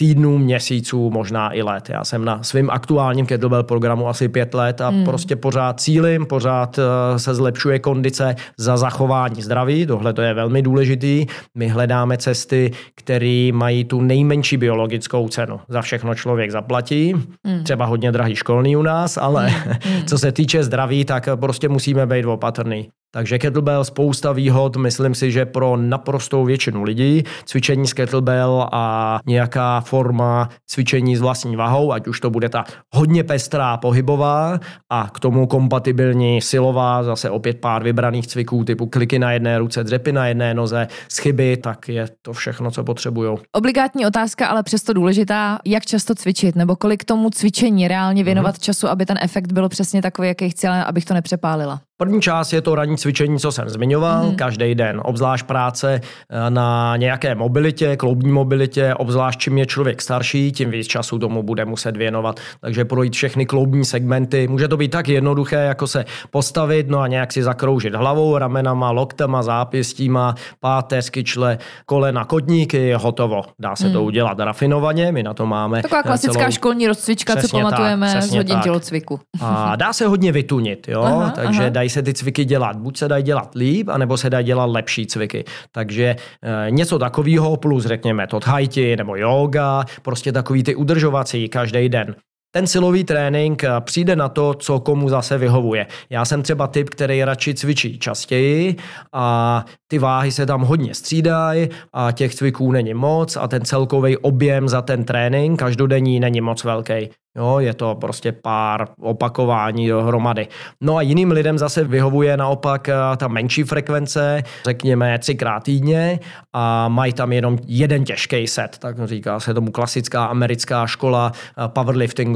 týdnů, 0.01 0.39
měsíců, 0.39 1.11
možná 1.11 1.55
i 1.55 1.63
let. 1.63 1.89
Já 1.89 2.05
jsem 2.05 2.25
na 2.25 2.43
svém 2.43 2.71
aktuálním 2.71 3.27
kettlebell 3.27 3.63
programu 3.63 4.09
asi 4.09 4.29
pět 4.29 4.55
let 4.55 4.81
a 4.81 4.89
hmm. 4.89 5.05
prostě 5.05 5.37
pořád 5.37 5.81
cílim, 5.81 6.27
pořád 6.27 6.79
eh, 6.79 7.19
se 7.19 7.35
zlepšuje 7.35 7.79
kondice 7.79 8.37
za 8.59 8.77
zachování 8.77 9.43
zdraví. 9.43 9.87
Tohle 9.87 10.13
to 10.13 10.23
je 10.23 10.35
velmi 10.35 10.63
důležitý. 10.63 11.27
My 11.55 11.69
hledáme 11.69 12.17
cesty, 12.17 12.71
které 12.95 13.51
mají 13.53 13.85
tu 13.85 14.01
nejmenší 14.01 14.57
biologickou 14.57 15.29
cenu. 15.29 15.61
Za 15.69 15.83
všechno 15.83 16.15
člověk 16.15 16.51
zaplatí. 16.51 17.15
Hmm. 17.47 17.65
Třeba 17.65 17.85
hodně 17.85 18.13
drahý 18.13 18.37
školný 18.37 18.77
u 18.77 18.83
nás, 18.83 19.17
ale 19.17 19.49
hmm. 19.49 19.77
co 20.07 20.19
se 20.19 20.33
týče 20.33 20.65
zdraví, 20.65 21.05
tak 21.05 21.29
prostě 21.37 21.69
musíme 21.69 22.07
být 22.07 22.25
opatrný. 22.25 22.89
Takže 23.13 23.39
kettlebell 23.39 23.85
spousta 23.85 24.33
výhod, 24.33 24.77
myslím 24.77 25.15
si, 25.15 25.33
že 25.33 25.47
pro 25.47 25.77
naprostou 25.77 26.45
většinu 26.45 26.83
lidí 26.83 27.23
cvičení 27.45 27.87
s 27.87 27.93
kettlebell 27.93 28.69
a 28.73 29.19
nějaká 29.27 29.81
forma 29.81 30.49
cvičení 30.67 31.17
s 31.17 31.21
vlastní 31.21 31.57
vahou, 31.57 31.93
ať 31.93 32.07
už 32.07 32.21
to 32.21 32.31
bude 32.31 32.49
ta 32.49 32.65
hodně 32.95 33.25
pestrá 33.25 33.77
pohybová 33.77 34.59
a 34.91 35.09
k 35.13 35.21
tomu 35.21 35.47
kompatibilní 35.47 36.41
silová, 36.41 37.03
zase 37.03 37.31
opět 37.31 37.61
pár 37.61 37.83
vybraných 37.83 38.27
cviků 38.27 38.65
typu 38.65 38.87
kliky 38.87 39.19
na 39.19 39.33
jedné 39.33 39.59
ruce, 39.59 39.85
dřepy 39.85 40.13
na 40.13 40.27
jedné 40.27 40.55
noze, 40.55 40.89
schyby, 41.09 41.57
tak 41.57 41.89
je 41.89 42.09
to 42.23 42.33
všechno, 42.33 42.71
co 42.71 42.85
potřebují. 42.85 43.39
Obligátní 43.53 44.07
otázka, 44.07 44.47
ale 44.47 44.63
přesto 44.63 44.93
důležitá, 44.93 45.59
jak 45.67 45.87
často 45.87 46.15
cvičit 46.15 46.57
nebo 46.57 46.77
kolik 46.77 47.05
tomu 47.05 47.31
cvičení 47.31 47.89
reálně 47.89 48.25
věnovat 48.25 48.55
mm-hmm. 48.55 48.65
času, 48.65 48.89
aby 48.89 49.07
ten 49.07 49.19
efekt 49.23 49.53
byl 49.53 49.69
přesně 49.69 50.03
takový, 50.03 50.29
jaký 50.29 50.51
chci, 50.51 50.67
abych 50.67 51.05
to 51.05 51.15
nepřepálila. 51.15 51.81
První 52.01 52.21
část 52.21 52.53
je 52.53 52.61
to 52.61 52.75
ranní 52.75 52.97
cvičení, 52.97 53.39
co 53.39 53.53
jsem 53.53 53.69
zmiňoval, 53.69 54.27
mm. 54.27 54.37
každý 54.37 54.75
den, 54.75 55.01
obzvlášť 55.05 55.47
práce 55.47 56.01
eh, 56.01 56.51
na 56.51 56.97
nějaké 56.97 57.35
mobilitě, 57.35 57.97
kloubní 57.97 58.33
mobilitě, 58.33 58.95
obzvlášť 58.95 59.41
čím 59.41 59.59
je 59.59 59.67
člověk 59.67 60.03
starší, 60.03 60.53
tím 60.53 60.71
víc 60.71 60.87
času 60.87 61.19
tomu 61.19 61.43
bude 61.43 61.65
muset 61.65 61.97
věnovat. 61.97 62.41
Takže 62.61 62.85
projít 62.85 63.13
všechny 63.13 63.47
kloubní 63.47 63.85
segmenty. 63.85 64.49
Může 64.49 64.69
to 64.69 64.77
být 64.77 64.89
tak 64.89 65.09
jednoduché, 65.09 65.57
jako 65.57 65.87
se 65.87 66.05
postavit, 66.31 66.89
no 66.89 67.01
a 67.01 67.07
nějak 67.07 67.33
si 67.33 67.43
zakroužit 67.43 67.95
hlavou, 67.95 68.39
ramenama, 68.39 68.91
loktama, 68.91 69.43
zápěstíma, 69.43 70.35
páteř, 70.61 71.11
kyčle, 71.11 71.59
kolena, 71.87 72.25
kotníky, 72.25 72.93
hotovo. 72.93 73.43
Dá 73.59 73.77
se 73.77 73.87
mm. 73.87 73.93
to 73.93 73.99
hmm. 73.99 74.07
udělat 74.07 74.39
rafinovaně, 74.39 75.13
my 75.13 75.23
na 75.23 75.35
to 75.35 75.47
máme. 75.47 75.83
Taková 75.83 76.03
klasická 76.03 76.41
celou... 76.41 76.53
školní 76.53 76.87
rozcvička, 76.87 77.37
co 77.37 77.49
pamatujeme 77.49 78.13
tak, 78.13 78.23
z 78.23 78.35
hodin 78.35 78.55
tak. 78.55 78.65
tělocviku. 78.65 79.21
A 79.41 79.77
dá 79.77 79.93
se 79.93 80.07
hodně 80.07 80.33
vytunit, 80.33 80.89
jo? 80.89 81.03
Aha, 81.03 81.31
takže 81.31 81.61
aha. 81.61 81.69
dají 81.69 81.90
se 81.91 82.03
ty 82.03 82.15
cviky 82.15 82.45
dělat. 82.45 82.77
Buď 82.77 82.97
se 82.97 83.09
dají 83.09 83.23
dělat 83.23 83.55
líp, 83.55 83.89
anebo 83.89 84.17
se 84.17 84.31
dají 84.31 84.47
dělat 84.47 84.65
lepší 84.65 85.07
cviky. 85.07 85.45
Takže 85.73 86.05
e, 86.07 86.71
něco 86.71 86.99
takového 86.99 87.57
plus 87.57 87.87
řekněme 87.87 88.27
to 88.27 88.41
thajti 88.41 88.97
nebo 88.97 89.17
yoga, 89.17 89.85
prostě 90.03 90.33
takový 90.33 90.63
ty 90.63 90.75
udržovací 90.75 91.49
každý 91.49 91.89
den. 91.89 92.15
Ten 92.53 92.67
silový 92.67 93.05
trénink 93.05 93.65
přijde 93.81 94.17
na 94.17 94.29
to, 94.29 94.55
co 94.55 94.81
komu 94.81 95.09
zase 95.09 95.39
vyhovuje. 95.39 95.87
Já 96.11 96.25
jsem 96.25 96.43
třeba 96.43 96.67
typ, 96.67 96.91
který 96.91 97.25
radši 97.25 97.55
cvičí 97.55 97.99
častěji 97.99 98.77
a 99.13 99.65
ty 99.89 99.99
váhy 99.99 100.33
se 100.33 100.47
tam 100.47 100.63
hodně 100.63 100.95
střídají 100.95 101.69
a 101.93 102.13
těch 102.13 102.35
cviků 102.35 102.73
není 102.73 102.95
moc 102.95 103.37
a 103.37 103.49
ten 103.49 103.65
celkový 103.65 104.17
objem 104.17 104.69
za 104.69 104.83
ten 104.83 105.05
trénink 105.05 105.59
každodenní 105.59 106.21
není 106.21 106.41
moc 106.41 106.65
velký. 106.65 107.11
Jo, 107.37 107.59
je 107.59 107.75
to 107.75 107.95
prostě 107.95 108.33
pár 108.33 108.89
opakování 109.01 109.89
dohromady. 109.89 110.49
No 110.81 110.97
a 110.97 111.03
jiným 111.03 111.31
lidem 111.31 111.59
zase 111.59 111.85
vyhovuje 111.85 112.37
naopak 112.37 112.89
eh, 112.89 112.95
ta 113.17 113.29
menší 113.29 113.63
frekvence, 113.63 114.43
řekněme 114.65 115.19
třikrát 115.19 115.63
týdně 115.63 116.21
a 116.53 116.89
mají 116.89 117.13
tam 117.13 117.33
jenom 117.33 117.59
jeden 117.67 118.05
těžký 118.05 118.47
set, 118.47 118.79
tak 118.79 119.09
říká 119.09 119.41
se 119.41 119.55
tomu 119.55 119.71
klasická 119.71 120.25
americká 120.25 120.87
škola 120.87 121.33
eh, 121.35 121.69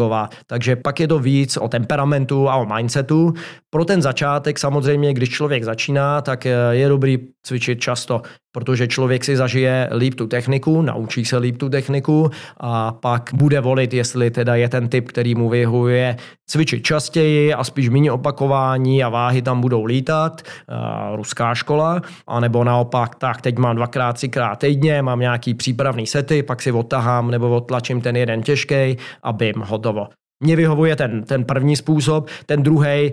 powerliftingová. 0.04 0.28
Takže 0.46 0.76
pak 0.76 1.00
je 1.00 1.08
to 1.08 1.18
víc 1.18 1.56
o 1.56 1.68
temperamentu 1.68 2.48
a 2.48 2.56
o 2.56 2.66
mindsetu. 2.66 3.34
Pro 3.70 3.84
ten 3.84 4.02
začátek 4.02 4.58
samozřejmě, 4.58 5.14
když 5.14 5.30
člověk 5.30 5.64
začíná, 5.64 6.20
tak 6.20 6.46
eh, 6.46 6.54
je 6.70 6.88
dobrý 6.88 7.18
cvičit 7.42 7.80
často 7.80 8.22
protože 8.54 8.88
člověk 8.88 9.24
si 9.24 9.36
zažije 9.36 9.90
líp 9.98 10.14
tu 10.14 10.26
techniku, 10.26 10.82
naučí 10.82 11.24
se 11.24 11.38
líp 11.38 11.58
tu 11.58 11.68
techniku 11.68 12.30
a 12.56 12.92
pak 12.92 13.30
bude 13.34 13.60
volit, 13.60 13.94
jestli 13.94 14.30
teda 14.30 14.54
je 14.54 14.68
ten 14.68 14.88
typ, 14.88 15.08
který 15.08 15.34
mu 15.34 15.48
vyhovuje 15.48 16.16
cvičit 16.46 16.84
častěji 16.84 17.54
a 17.54 17.64
spíš 17.64 17.88
méně 17.88 18.12
opakování 18.12 19.04
a 19.04 19.08
váhy 19.08 19.42
tam 19.42 19.60
budou 19.60 19.84
lítat, 19.84 20.42
uh, 20.42 21.16
ruská 21.16 21.54
škola, 21.54 22.00
anebo 22.26 22.64
naopak, 22.64 23.14
tak 23.14 23.40
teď 23.40 23.58
mám 23.58 23.76
dvakrát, 23.76 24.12
třikrát 24.12 24.56
týdně, 24.56 25.02
mám 25.02 25.20
nějaký 25.20 25.54
přípravný 25.54 26.06
sety, 26.06 26.42
pak 26.42 26.62
si 26.62 26.72
odtahám 26.72 27.30
nebo 27.30 27.56
odtlačím 27.56 28.00
ten 28.00 28.16
jeden 28.16 28.42
těžký 28.42 28.96
a 29.22 29.32
bym, 29.32 29.54
hotovo. 29.66 30.08
Mně 30.44 30.56
vyhovuje 30.56 30.96
ten, 30.96 31.22
ten 31.22 31.44
první 31.44 31.76
způsob, 31.76 32.28
ten 32.46 32.62
druhý, 32.62 32.88
eh, 32.88 33.12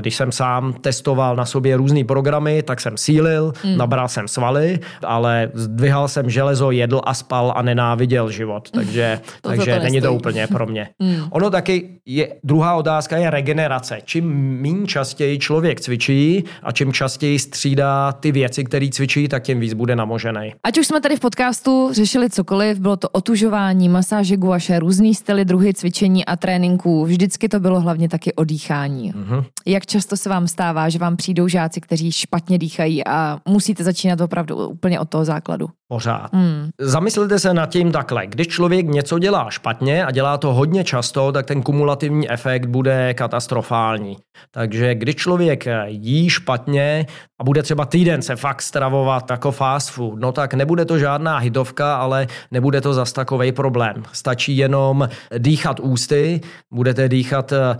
když 0.00 0.16
jsem 0.16 0.32
sám 0.32 0.72
testoval 0.72 1.36
na 1.36 1.46
sobě 1.46 1.76
různé 1.76 2.04
programy, 2.04 2.62
tak 2.62 2.80
jsem 2.80 2.96
sílil, 2.96 3.52
mm. 3.64 3.76
nabral 3.76 4.08
jsem 4.08 4.28
svaly, 4.28 4.78
ale 5.04 5.50
zdvihal 5.54 6.08
jsem 6.08 6.30
železo, 6.30 6.70
jedl 6.70 7.00
a 7.04 7.14
spal 7.14 7.52
a 7.56 7.62
nenáviděl 7.62 8.30
život, 8.30 8.70
takže, 8.70 9.20
to 9.40 9.48
takže 9.48 9.74
to 9.76 9.82
není 9.82 10.00
to 10.00 10.14
úplně 10.14 10.46
pro 10.46 10.66
mě. 10.66 10.88
Mm. 10.98 11.16
Ono 11.30 11.50
taky 11.50 11.88
je, 12.06 12.28
druhá 12.44 12.74
otázka 12.74 13.16
je 13.16 13.30
regenerace. 13.30 13.98
Čím 14.04 14.24
méně 14.60 14.86
častěji 14.86 15.38
člověk 15.38 15.80
cvičí 15.80 16.44
a 16.62 16.72
čím 16.72 16.92
častěji 16.92 17.38
střídá 17.38 18.12
ty 18.12 18.32
věci, 18.32 18.64
které 18.64 18.88
cvičí, 18.92 19.28
tak 19.28 19.42
tím 19.42 19.60
víc 19.60 19.72
bude 19.72 19.96
namožený. 19.96 20.52
Ať 20.64 20.78
už 20.78 20.86
jsme 20.86 21.00
tady 21.00 21.16
v 21.16 21.20
podcastu 21.20 21.88
řešili 21.92 22.30
cokoliv, 22.30 22.78
bylo 22.78 22.96
to 22.96 23.08
otužování, 23.08 23.88
masáže 23.88 24.36
guaše, 24.36 24.78
různý 24.78 25.14
styly, 25.14 25.44
druhy 25.44 25.74
cvičení 25.74 26.24
a 26.24 26.36
tréninků, 26.58 27.04
vždycky 27.04 27.48
to 27.48 27.60
bylo 27.60 27.80
hlavně 27.80 28.08
taky 28.08 28.34
o 28.34 28.44
dýchání. 28.44 29.12
Mm-hmm. 29.12 29.44
Jak 29.66 29.86
často 29.86 30.16
se 30.16 30.28
vám 30.28 30.48
stává, 30.48 30.88
že 30.88 30.98
vám 30.98 31.16
přijdou 31.16 31.48
žáci, 31.48 31.80
kteří 31.80 32.12
špatně 32.12 32.58
dýchají 32.58 33.06
a 33.06 33.38
musíte 33.48 33.84
začínat 33.84 34.20
opravdu 34.20 34.68
úplně 34.68 35.00
od 35.00 35.08
toho 35.08 35.24
základu? 35.24 35.68
Pořád. 35.88 36.32
Mm. 36.32 36.68
Zamyslete 36.80 37.38
se 37.38 37.54
nad 37.54 37.70
tím 37.70 37.92
takhle. 37.92 38.26
Když 38.26 38.48
člověk 38.48 38.86
něco 38.86 39.18
dělá 39.18 39.50
špatně 39.50 40.04
a 40.04 40.10
dělá 40.10 40.38
to 40.38 40.54
hodně 40.54 40.84
často, 40.84 41.32
tak 41.32 41.46
ten 41.46 41.62
kumulativní 41.62 42.30
efekt 42.30 42.66
bude 42.66 43.14
katastrofální. 43.14 44.16
Takže 44.50 44.94
když 44.94 45.16
člověk 45.16 45.64
jí 45.86 46.30
špatně 46.30 47.06
a 47.40 47.44
bude 47.44 47.62
třeba 47.62 47.84
týden 47.84 48.22
se 48.22 48.36
fakt 48.36 48.62
stravovat 48.62 49.30
jako 49.30 49.52
fast 49.52 49.90
food, 49.90 50.20
no 50.20 50.32
tak 50.32 50.54
nebude 50.54 50.84
to 50.84 50.98
žádná 50.98 51.38
hitovka, 51.38 51.96
ale 51.96 52.26
nebude 52.50 52.80
to 52.80 52.94
zas 52.94 53.12
takový 53.12 53.52
problém. 53.52 54.02
Stačí 54.12 54.56
jenom 54.56 55.08
dýchat 55.38 55.80
ústy, 55.80 56.40
budete 56.74 57.08
dýchat 57.08 57.52
eh, 57.52 57.76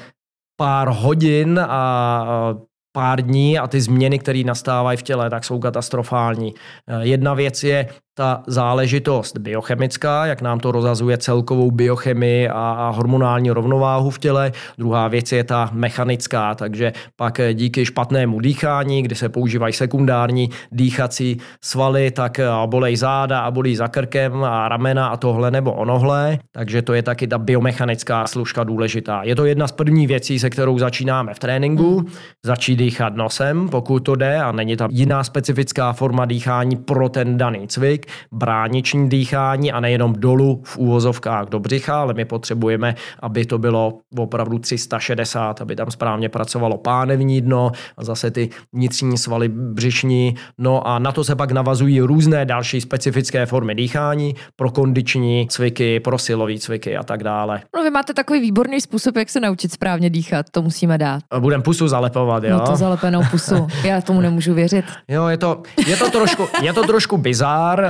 pár 0.57 0.89
hodin 0.89 1.61
a 1.69 2.55
pár 2.93 3.23
dní 3.23 3.59
a 3.59 3.67
ty 3.67 3.81
změny, 3.81 4.19
které 4.19 4.43
nastávají 4.47 4.99
v 4.99 5.03
těle, 5.03 5.31
tak 5.31 5.45
jsou 5.45 5.59
katastrofální. 5.59 6.55
Eh, 6.89 7.07
jedna 7.07 7.35
věc 7.35 7.65
je 7.65 7.89
ta 8.19 8.43
záležitost 8.47 9.39
biochemická, 9.39 10.27
jak 10.27 10.43
nám 10.43 10.61
to 10.61 10.73
rozazuje 10.73 11.19
celkovou 11.19 11.71
biochemii 11.71 12.49
a 12.49 12.93
hormonální 12.97 13.51
rovnováhu 13.51 14.11
v 14.11 14.19
těle. 14.19 14.53
Druhá 14.79 15.09
věc 15.09 15.33
je 15.33 15.45
ta 15.45 15.71
mechanická, 15.73 16.55
takže 16.55 16.93
pak 17.17 17.41
díky 17.53 17.85
špatnému 17.85 18.41
dýchání, 18.41 19.03
kdy 19.03 19.15
se 19.15 19.29
používají 19.29 19.73
sekundární 19.73 20.51
dýchací 20.73 21.41
svaly, 21.63 22.11
tak 22.11 22.41
bolej 22.67 22.97
záda 22.97 23.41
a 23.41 23.51
bolí 23.51 23.77
za 23.77 23.89
krkem 23.89 24.45
a 24.45 24.69
ramena 24.69 25.09
a 25.09 25.17
tohle 25.17 25.51
nebo 25.51 25.73
onohle. 25.73 26.39
Takže 26.53 26.83
to 26.83 26.95
je 26.95 27.03
taky 27.03 27.27
ta 27.27 27.39
biomechanická 27.39 28.27
služka 28.27 28.65
důležitá. 28.65 29.23
Je 29.23 29.37
to 29.37 29.45
jedna 29.45 29.67
z 29.67 29.73
prvních 29.73 30.09
věcí, 30.09 30.39
se 30.39 30.51
kterou 30.51 30.79
začínáme 30.79 31.35
v 31.35 31.39
tréninku. 31.39 32.05
Začít 32.45 32.77
dýchat 32.77 33.17
nosem, 33.17 33.69
pokud 33.69 34.01
to 34.01 34.15
jde 34.15 34.37
a 34.37 34.53
není 34.53 34.77
tam 34.77 34.91
jiná 34.93 35.25
specifická 35.25 35.93
forma 35.93 36.25
dýchání 36.25 36.77
pro 36.77 37.09
ten 37.09 37.39
daný 37.39 37.69
cvik 37.69 38.08
brániční 38.33 39.09
dýchání 39.09 39.73
a 39.73 39.81
nejenom 39.81 40.13
dolů 40.13 40.63
v 40.65 40.79
úvozovkách 40.79 41.49
do 41.49 41.61
břicha, 41.61 42.01
ale 42.01 42.15
my 42.15 42.25
potřebujeme, 42.25 42.95
aby 43.23 43.47
to 43.47 43.59
bylo 43.59 43.99
opravdu 44.19 44.59
360, 44.59 45.61
aby 45.61 45.77
tam 45.77 45.91
správně 45.91 46.29
pracovalo 46.29 46.79
pánevní 46.79 47.41
dno 47.41 47.73
a 47.97 48.05
zase 48.05 48.31
ty 48.31 48.49
vnitřní 48.73 49.19
svaly 49.19 49.49
břišní. 49.49 50.35
No 50.59 50.87
a 50.87 50.99
na 50.99 51.13
to 51.13 51.25
se 51.25 51.37
pak 51.37 51.53
navazují 51.53 52.01
různé 52.01 52.45
další 52.45 52.81
specifické 52.81 53.47
formy 53.47 53.75
dýchání 53.75 54.35
pro 54.57 54.71
kondiční 54.71 55.47
cviky, 55.51 56.01
pro 56.01 56.19
silové 56.19 56.59
cviky 56.59 56.97
a 56.97 57.03
tak 57.03 57.25
dále. 57.25 57.61
No 57.77 57.83
vy 57.83 57.91
máte 57.91 58.15
takový 58.15 58.41
výborný 58.41 58.81
způsob, 58.81 59.17
jak 59.17 59.31
se 59.31 59.41
naučit 59.41 59.73
správně 59.73 60.11
dýchat, 60.11 60.47
to 60.51 60.63
musíme 60.63 60.99
dát. 60.99 61.23
Budem 61.39 61.63
pusu 61.63 61.89
zalepovat, 61.89 62.45
jo? 62.45 62.59
No 62.59 62.67
to 62.67 62.77
zalepenou 62.77 63.21
pusu, 63.31 63.67
já 63.85 64.01
tomu 64.01 64.21
nemůžu 64.21 64.55
věřit. 64.55 64.85
Jo, 65.09 65.27
je 65.27 65.37
to, 65.37 65.63
je 65.87 65.97
to 65.97 66.11
trošku, 66.11 66.49
je 66.63 66.73
to 66.73 66.83
trošku 66.83 67.17
bizár, 67.17 67.85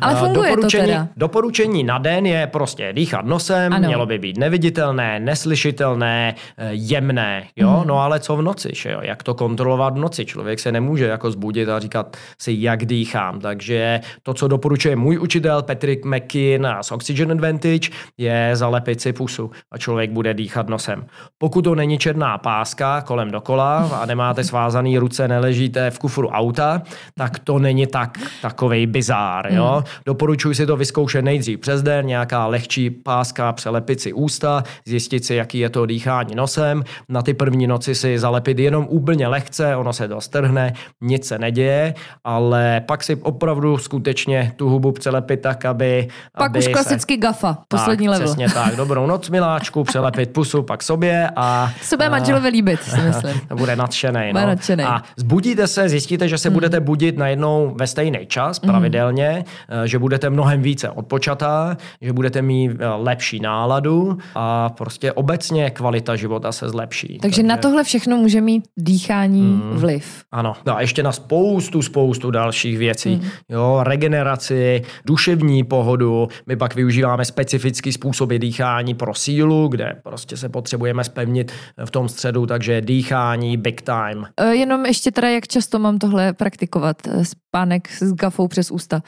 Ale 0.00 0.14
funguje 0.20 0.50
to 0.50 0.56
doporučení, 0.56 0.86
teda. 0.86 1.08
doporučení 1.16 1.84
na 1.84 1.98
den 1.98 2.26
je 2.26 2.46
prostě 2.46 2.92
dýchat 2.92 3.24
nosem, 3.24 3.72
Ano. 3.72 3.88
mělo 3.88 4.06
by 4.06 4.18
být 4.18 4.36
neviditelné, 4.38 5.20
neslyšitelné, 5.20 6.34
eh, 6.58 6.68
jemné. 6.72 7.44
Jo? 7.56 7.70
Mhm. 7.78 7.88
No 7.88 7.98
ale 8.00 8.20
co 8.20 8.36
v 8.36 8.42
noci? 8.42 8.70
Že 8.74 8.90
jo? 8.90 8.98
Jak 9.02 9.22
to 9.22 9.34
kontrolovat 9.34 9.94
v 9.94 9.98
noci? 9.98 10.24
Člověk 10.26 10.58
se 10.60 10.72
nemůže 10.72 11.04
jako 11.06 11.30
zbudit 11.30 11.68
a 11.68 11.78
říkat 11.78 12.16
si, 12.40 12.56
jak 12.58 12.86
dýchám. 12.86 13.40
Takže 13.40 14.00
to, 14.22 14.34
co 14.34 14.48
doporučuje 14.48 14.96
můj 14.96 15.18
učitel 15.18 15.62
Patrick 15.62 16.04
McKin 16.04 16.68
z 16.82 16.92
Oxygen 16.92 17.32
Advantage, 17.32 17.90
je 18.18 18.50
zalepit 18.54 19.00
si 19.00 19.12
pusu 19.12 19.50
a 19.72 19.78
člověk 19.78 20.10
bude 20.10 20.34
dýchat 20.34 20.68
nosem. 20.68 21.06
Pokud 21.38 21.62
to 21.62 21.74
není 21.74 21.98
černá 21.98 22.38
páska 22.38 23.00
kolem 23.00 23.30
dokola 23.30 23.88
a 24.00 24.06
nemáte 24.06 24.44
svázaný 24.44 24.98
ruce, 24.98 25.28
neležíte 25.28 25.90
v 25.90 25.98
kufru 25.98 26.28
auta, 26.28 26.82
tak 27.18 27.38
to 27.38 27.58
není 27.58 27.86
tak 27.86 28.18
takovej 28.42 28.86
bizár. 28.86 29.39
Jo? 29.48 29.84
Doporučuji 30.06 30.54
si 30.54 30.66
to 30.66 30.76
vyzkoušet 30.76 31.22
nejdřív 31.22 31.58
přes 31.58 31.82
den, 31.82 32.06
nějaká 32.06 32.46
lehčí 32.46 32.90
páska, 32.90 33.52
přelepit 33.52 34.00
si 34.00 34.12
ústa, 34.12 34.62
zjistit 34.86 35.24
si, 35.24 35.34
jaký 35.34 35.58
je 35.58 35.70
to 35.70 35.86
dýchání 35.86 36.34
nosem. 36.34 36.84
Na 37.08 37.22
ty 37.22 37.34
první 37.34 37.66
noci 37.66 37.94
si 37.94 38.18
zalepit 38.18 38.58
jenom 38.58 38.86
úplně 38.90 39.26
lehce, 39.26 39.76
ono 39.76 39.92
se 39.92 40.08
to 40.08 40.20
strhne, 40.20 40.72
nic 41.00 41.26
se 41.26 41.38
neděje, 41.38 41.94
ale 42.24 42.82
pak 42.86 43.02
si 43.04 43.16
opravdu 43.16 43.78
skutečně 43.78 44.52
tu 44.56 44.68
hubu 44.68 44.92
přelepit 44.92 45.40
tak, 45.40 45.64
aby... 45.64 46.08
Pak 46.38 46.50
aby 46.50 46.58
už 46.58 46.64
se- 46.64 46.72
klasicky 46.72 47.16
gafa, 47.16 47.58
poslední 47.68 48.06
tak, 48.06 48.12
level. 48.12 48.26
Přesně 48.26 48.48
tak, 48.50 48.76
dobrou 48.76 49.06
noc 49.06 49.30
miláčku, 49.30 49.84
přelepit 49.84 50.30
pusu 50.32 50.62
pak 50.62 50.82
sobě 50.82 51.30
a... 51.36 51.72
Sobě 51.82 52.06
a- 52.06 52.10
manželovi 52.10 52.48
líbit, 52.48 52.82
si 52.82 53.00
myslím. 53.00 53.40
bude 53.54 53.76
nadšený. 53.76 54.32
Bude 54.32 54.46
No. 54.76 54.88
A 54.88 55.02
zbudíte 55.16 55.66
se, 55.66 55.88
zjistíte, 55.88 56.28
že 56.28 56.38
se 56.38 56.48
Hmm. 56.48 56.54
budete 56.54 56.80
budit 56.80 57.18
najednou 57.18 57.74
ve 57.78 57.86
stejný 57.86 58.18
čas, 58.26 58.58
pravidelně, 58.58 59.29
eh, 59.38 59.88
že 59.88 59.98
budete 59.98 60.30
mnohem 60.30 60.62
více 60.62 60.90
odpočatá, 60.90 61.76
že 62.00 62.12
budete 62.12 62.42
mít 62.42 62.70
eh, 62.78 62.86
lepší 62.88 63.40
náladu 63.40 64.18
a 64.34 64.68
prostě 64.68 65.12
obecně 65.12 65.70
kvalita 65.70 66.16
života 66.16 66.52
se 66.52 66.68
zlepší. 66.68 67.18
Takže 67.22 67.42
na 67.42 67.56
tohle 67.56 67.84
všechno 67.84 68.16
může 68.16 68.40
mít 68.40 68.64
dýchání 68.78 69.40
Hmm. 69.40 69.78
vliv. 69.78 70.22
Ano, 70.32 70.54
no 70.66 70.76
a 70.76 70.80
ještě 70.80 71.02
na 71.02 71.12
spoustu, 71.12 71.82
spoustu 71.82 72.30
dalších 72.30 72.78
věcí. 72.78 73.14
Hmm. 73.14 73.28
Jo, 73.48 73.80
regeneraci, 73.82 74.82
duševní 75.06 75.64
pohodu, 75.64 76.28
my 76.46 76.56
pak 76.56 76.74
využíváme 76.74 77.24
specifický 77.24 77.92
způsoby 77.92 78.36
dýchání 78.36 78.94
pro 78.94 79.14
sílu, 79.14 79.68
kde 79.68 79.96
prostě 80.02 80.36
se 80.36 80.48
potřebujeme 80.48 81.04
spevnit 81.04 81.52
v 81.84 81.90
tom 81.90 82.08
středu, 82.08 82.46
takže 82.46 82.80
dýchání 82.80 83.56
big 83.56 83.82
time. 83.82 84.26
Jenom 84.50 84.86
ještě 84.86 85.10
teda, 85.10 85.28
jak 85.28 85.48
často 85.48 85.78
mám 85.78 85.98
tohle 85.98 86.32
praktikovat? 86.32 86.96
Spánek 87.22 87.88
s 87.90 88.12
gafou 88.12 88.48
přes 88.48 88.70
ústa. 88.70 89.00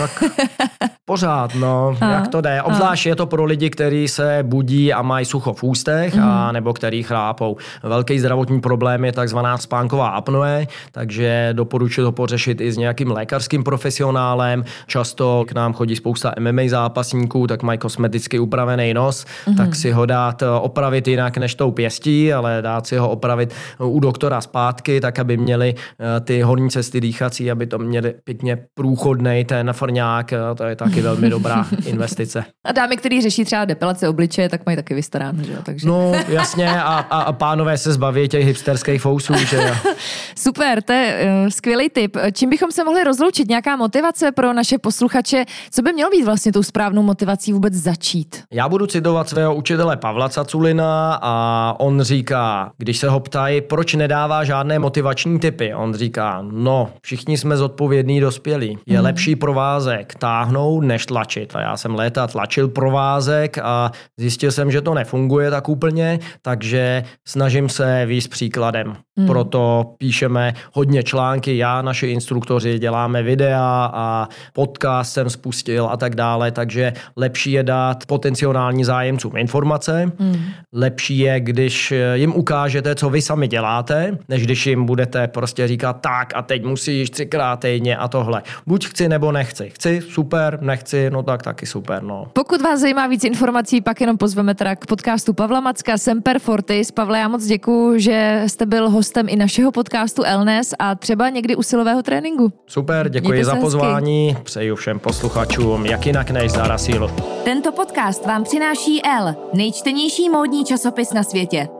Tak 0.00 0.24
pořád, 1.04 1.54
no, 1.54 1.96
A, 2.00 2.10
jak 2.12 2.28
to 2.28 2.40
jde. 2.40 2.62
Obzvlášť 2.62 3.06
je 3.06 3.16
to 3.16 3.26
pro 3.26 3.44
lidi, 3.44 3.70
kteří 3.70 4.08
se 4.08 4.38
budí 4.42 4.92
a 4.92 5.02
mají 5.02 5.24
sucho 5.26 5.52
v 5.54 5.62
ústech, 5.62 6.14
Mhm. 6.14 6.24
a 6.28 6.52
nebo 6.52 6.72
který 6.72 7.02
chrápou. 7.02 7.56
Velký 7.82 8.18
zdravotní 8.20 8.60
problém 8.60 9.04
je 9.04 9.12
takzvaná 9.12 9.58
spánková 9.58 10.08
apnoe, 10.08 10.66
takže 10.92 11.48
doporučuji 11.52 12.02
to 12.04 12.12
pořešit 12.12 12.60
i 12.60 12.72
s 12.72 12.76
nějakým 12.76 13.10
lékařským 13.10 13.64
profesionálem. 13.64 14.64
Často 14.86 15.44
k 15.48 15.52
nám 15.52 15.72
chodí 15.72 15.96
spousta 15.96 16.32
MMA 16.40 16.62
zápasníků, 16.68 17.46
tak 17.46 17.62
mají 17.62 17.78
kosmeticky 17.78 18.38
upravený 18.38 18.94
nos, 18.94 19.26
Mhm. 19.46 19.56
tak 19.56 19.74
si 19.74 19.90
ho 19.90 20.06
dát 20.06 20.42
eh, 20.42 20.46
opravit 20.50 21.08
jinak 21.08 21.36
než 21.38 21.54
tou 21.54 21.70
pěstí, 21.70 22.32
ale 22.32 22.58
dát 22.62 22.86
si 22.86 22.96
ho 22.96 23.08
opravit 23.10 23.54
u 23.78 24.00
doktora 24.00 24.40
zpátky, 24.40 25.00
tak 25.00 25.18
aby 25.18 25.36
měli 25.36 25.74
eh, 26.16 26.20
ty 26.20 26.40
horní 26.42 26.70
cesty 26.70 27.00
dýchací, 27.00 27.50
aby 27.50 27.66
to 27.66 27.78
měli 27.78 28.14
pěkně 28.24 28.58
průchodnej 28.74 29.44
ten 29.44 29.72
eh, 29.98 30.54
to 30.54 30.64
je 30.64 30.76
taky 30.76 31.02
velmi 31.02 31.30
dobrá 31.30 31.66
investice. 31.86 32.44
A 32.64 32.72
dámy, 32.72 32.96
který 32.96 33.22
řeší 33.22 33.44
třeba 33.44 33.64
depilace 33.64 34.08
obličeje, 34.08 34.48
tak 34.48 34.66
mají 34.66 34.76
taky 34.76 34.94
vystaráno, 34.94 35.42
že 35.42 35.52
jo? 35.52 35.58
Takže... 35.62 35.88
No 35.88 36.12
jasně 36.28 36.70
a, 36.70 36.82
a, 36.82 37.20
a 37.20 37.32
pánové 37.32 37.78
se 37.78 37.92
zbaví 37.92 38.28
těch 38.28 38.46
hipsterských 38.46 39.02
fousů, 39.02 39.34
že 39.34 39.56
jo. 39.56 39.74
Super, 40.38 40.82
to 40.82 40.92
je 40.92 41.30
uh, 41.42 41.48
skvělý 41.48 41.88
tip. 41.88 42.16
Čím 42.32 42.50
bychom 42.50 42.72
se 42.72 42.84
mohli 42.84 43.04
rozloučit? 43.04 43.48
Nějaká 43.48 43.76
motivace 43.76 44.32
pro 44.32 44.52
naše 44.52 44.78
posluchače? 44.78 45.44
Co 45.70 45.82
by 45.82 45.92
mělo 45.92 46.10
být 46.10 46.24
vlastně 46.24 46.52
tou 46.52 46.62
správnou 46.62 47.02
motivací 47.02 47.52
vůbec 47.52 47.74
začít? 47.74 48.42
Já 48.52 48.68
budu 48.68 48.86
citovat 48.86 49.28
svého 49.28 49.54
učitele 49.54 49.96
Pavla 49.96 50.28
Caculina 50.28 51.18
a 51.22 51.74
on 51.78 52.02
říká, 52.02 52.72
když 52.78 52.98
se 52.98 53.08
ho 53.08 53.20
ptají, 53.20 53.60
proč 53.60 53.94
nedává 53.94 54.44
žádné 54.44 54.78
motivační 54.78 55.38
typy, 55.38 55.74
on 55.74 55.94
říká, 55.94 56.44
no, 56.50 56.90
všichni 57.00 57.38
jsme 57.38 57.56
zodpovědní 57.56 58.20
dospělí. 58.20 58.78
Je 58.86 58.98
mm. 58.98 59.04
lepší 59.04 59.36
provázek 59.70 60.14
táhnout, 60.14 60.84
než 60.84 61.06
tlačit. 61.06 61.56
A 61.56 61.60
já 61.60 61.76
jsem 61.76 61.94
léta 61.94 62.26
tlačil 62.26 62.68
provázek 62.68 63.58
a 63.62 63.90
zjistil 64.18 64.52
jsem, 64.52 64.70
že 64.70 64.80
to 64.80 64.94
nefunguje 64.94 65.50
tak 65.50 65.68
úplně, 65.68 66.18
takže 66.42 67.04
snažím 67.28 67.68
se 67.68 68.06
víc 68.06 68.26
příkladem. 68.26 68.96
Mm. 69.16 69.26
Proto 69.26 69.94
píšeme 69.98 70.54
hodně 70.72 71.02
články, 71.02 71.56
já, 71.56 71.82
naši 71.82 72.06
instruktoři, 72.06 72.78
děláme 72.78 73.22
videa 73.22 73.90
a 73.94 74.28
podcast 74.52 75.12
jsem 75.12 75.30
spustil 75.30 75.88
a 75.90 75.96
tak 75.96 76.14
dále, 76.14 76.50
takže 76.50 76.92
lepší 77.16 77.52
je 77.52 77.62
dát 77.62 78.06
potenciální 78.06 78.84
zájemcům 78.84 79.36
informace. 79.36 80.12
Mm. 80.18 80.36
Lepší 80.74 81.18
je, 81.18 81.40
když 81.40 81.94
jim 82.14 82.32
ukážete, 82.34 82.94
co 82.94 83.10
vy 83.10 83.22
sami 83.22 83.48
děláte, 83.48 84.18
než 84.28 84.44
když 84.44 84.66
jim 84.66 84.84
budete 84.84 85.28
prostě 85.28 85.68
říkat 85.68 85.92
tak 85.92 86.32
a 86.34 86.42
teď 86.42 86.64
musíš 86.64 87.10
třikrát 87.10 87.60
týdně 87.60 87.96
a 87.96 88.08
tohle. 88.08 88.42
Buď 88.66 88.86
chci 88.86 89.08
nebo 89.08 89.32
nechci. 89.32 89.59
Chci, 89.68 90.00
super, 90.10 90.58
nechci, 90.62 91.10
no 91.10 91.22
tak 91.22 91.42
taky 91.42 91.66
super, 91.66 92.02
no. 92.02 92.26
Pokud 92.32 92.62
vás 92.62 92.80
zajímá 92.80 93.06
víc 93.06 93.24
informací, 93.24 93.80
pak 93.80 94.00
jenom 94.00 94.16
pozveme 94.16 94.54
teda 94.54 94.76
k 94.76 94.86
podcastu 94.86 95.32
Pavla 95.32 95.60
Macka, 95.60 95.98
Semper 95.98 96.38
Fortis. 96.38 96.90
Pavle, 96.90 97.18
já 97.18 97.28
moc 97.28 97.46
děkuju, 97.46 97.98
že 97.98 98.42
jste 98.46 98.66
byl 98.66 98.90
hostem 98.90 99.26
i 99.28 99.36
našeho 99.36 99.72
podcastu 99.72 100.22
Elnes 100.24 100.74
a 100.78 100.94
třeba 100.94 101.28
někdy 101.28 101.56
u 101.56 101.62
silového 101.62 102.02
tréninku. 102.02 102.52
Super, 102.66 103.08
děkuji 103.08 103.28
Mějte 103.28 103.44
za 103.44 103.52
hezky. 103.52 103.64
pozvání, 103.64 104.36
přeju 104.42 104.76
všem 104.76 104.98
posluchačům, 104.98 105.86
jak 105.86 106.06
jinak 106.06 106.30
než 106.30 106.52
za 106.52 106.78
sílu. 106.78 107.10
Tento 107.44 107.72
podcast 107.72 108.26
vám 108.26 108.44
přináší 108.44 109.02
L, 109.04 109.34
nejčtenější 109.54 110.28
módní 110.30 110.64
časopis 110.64 111.12
na 111.12 111.22
světě. 111.22 111.79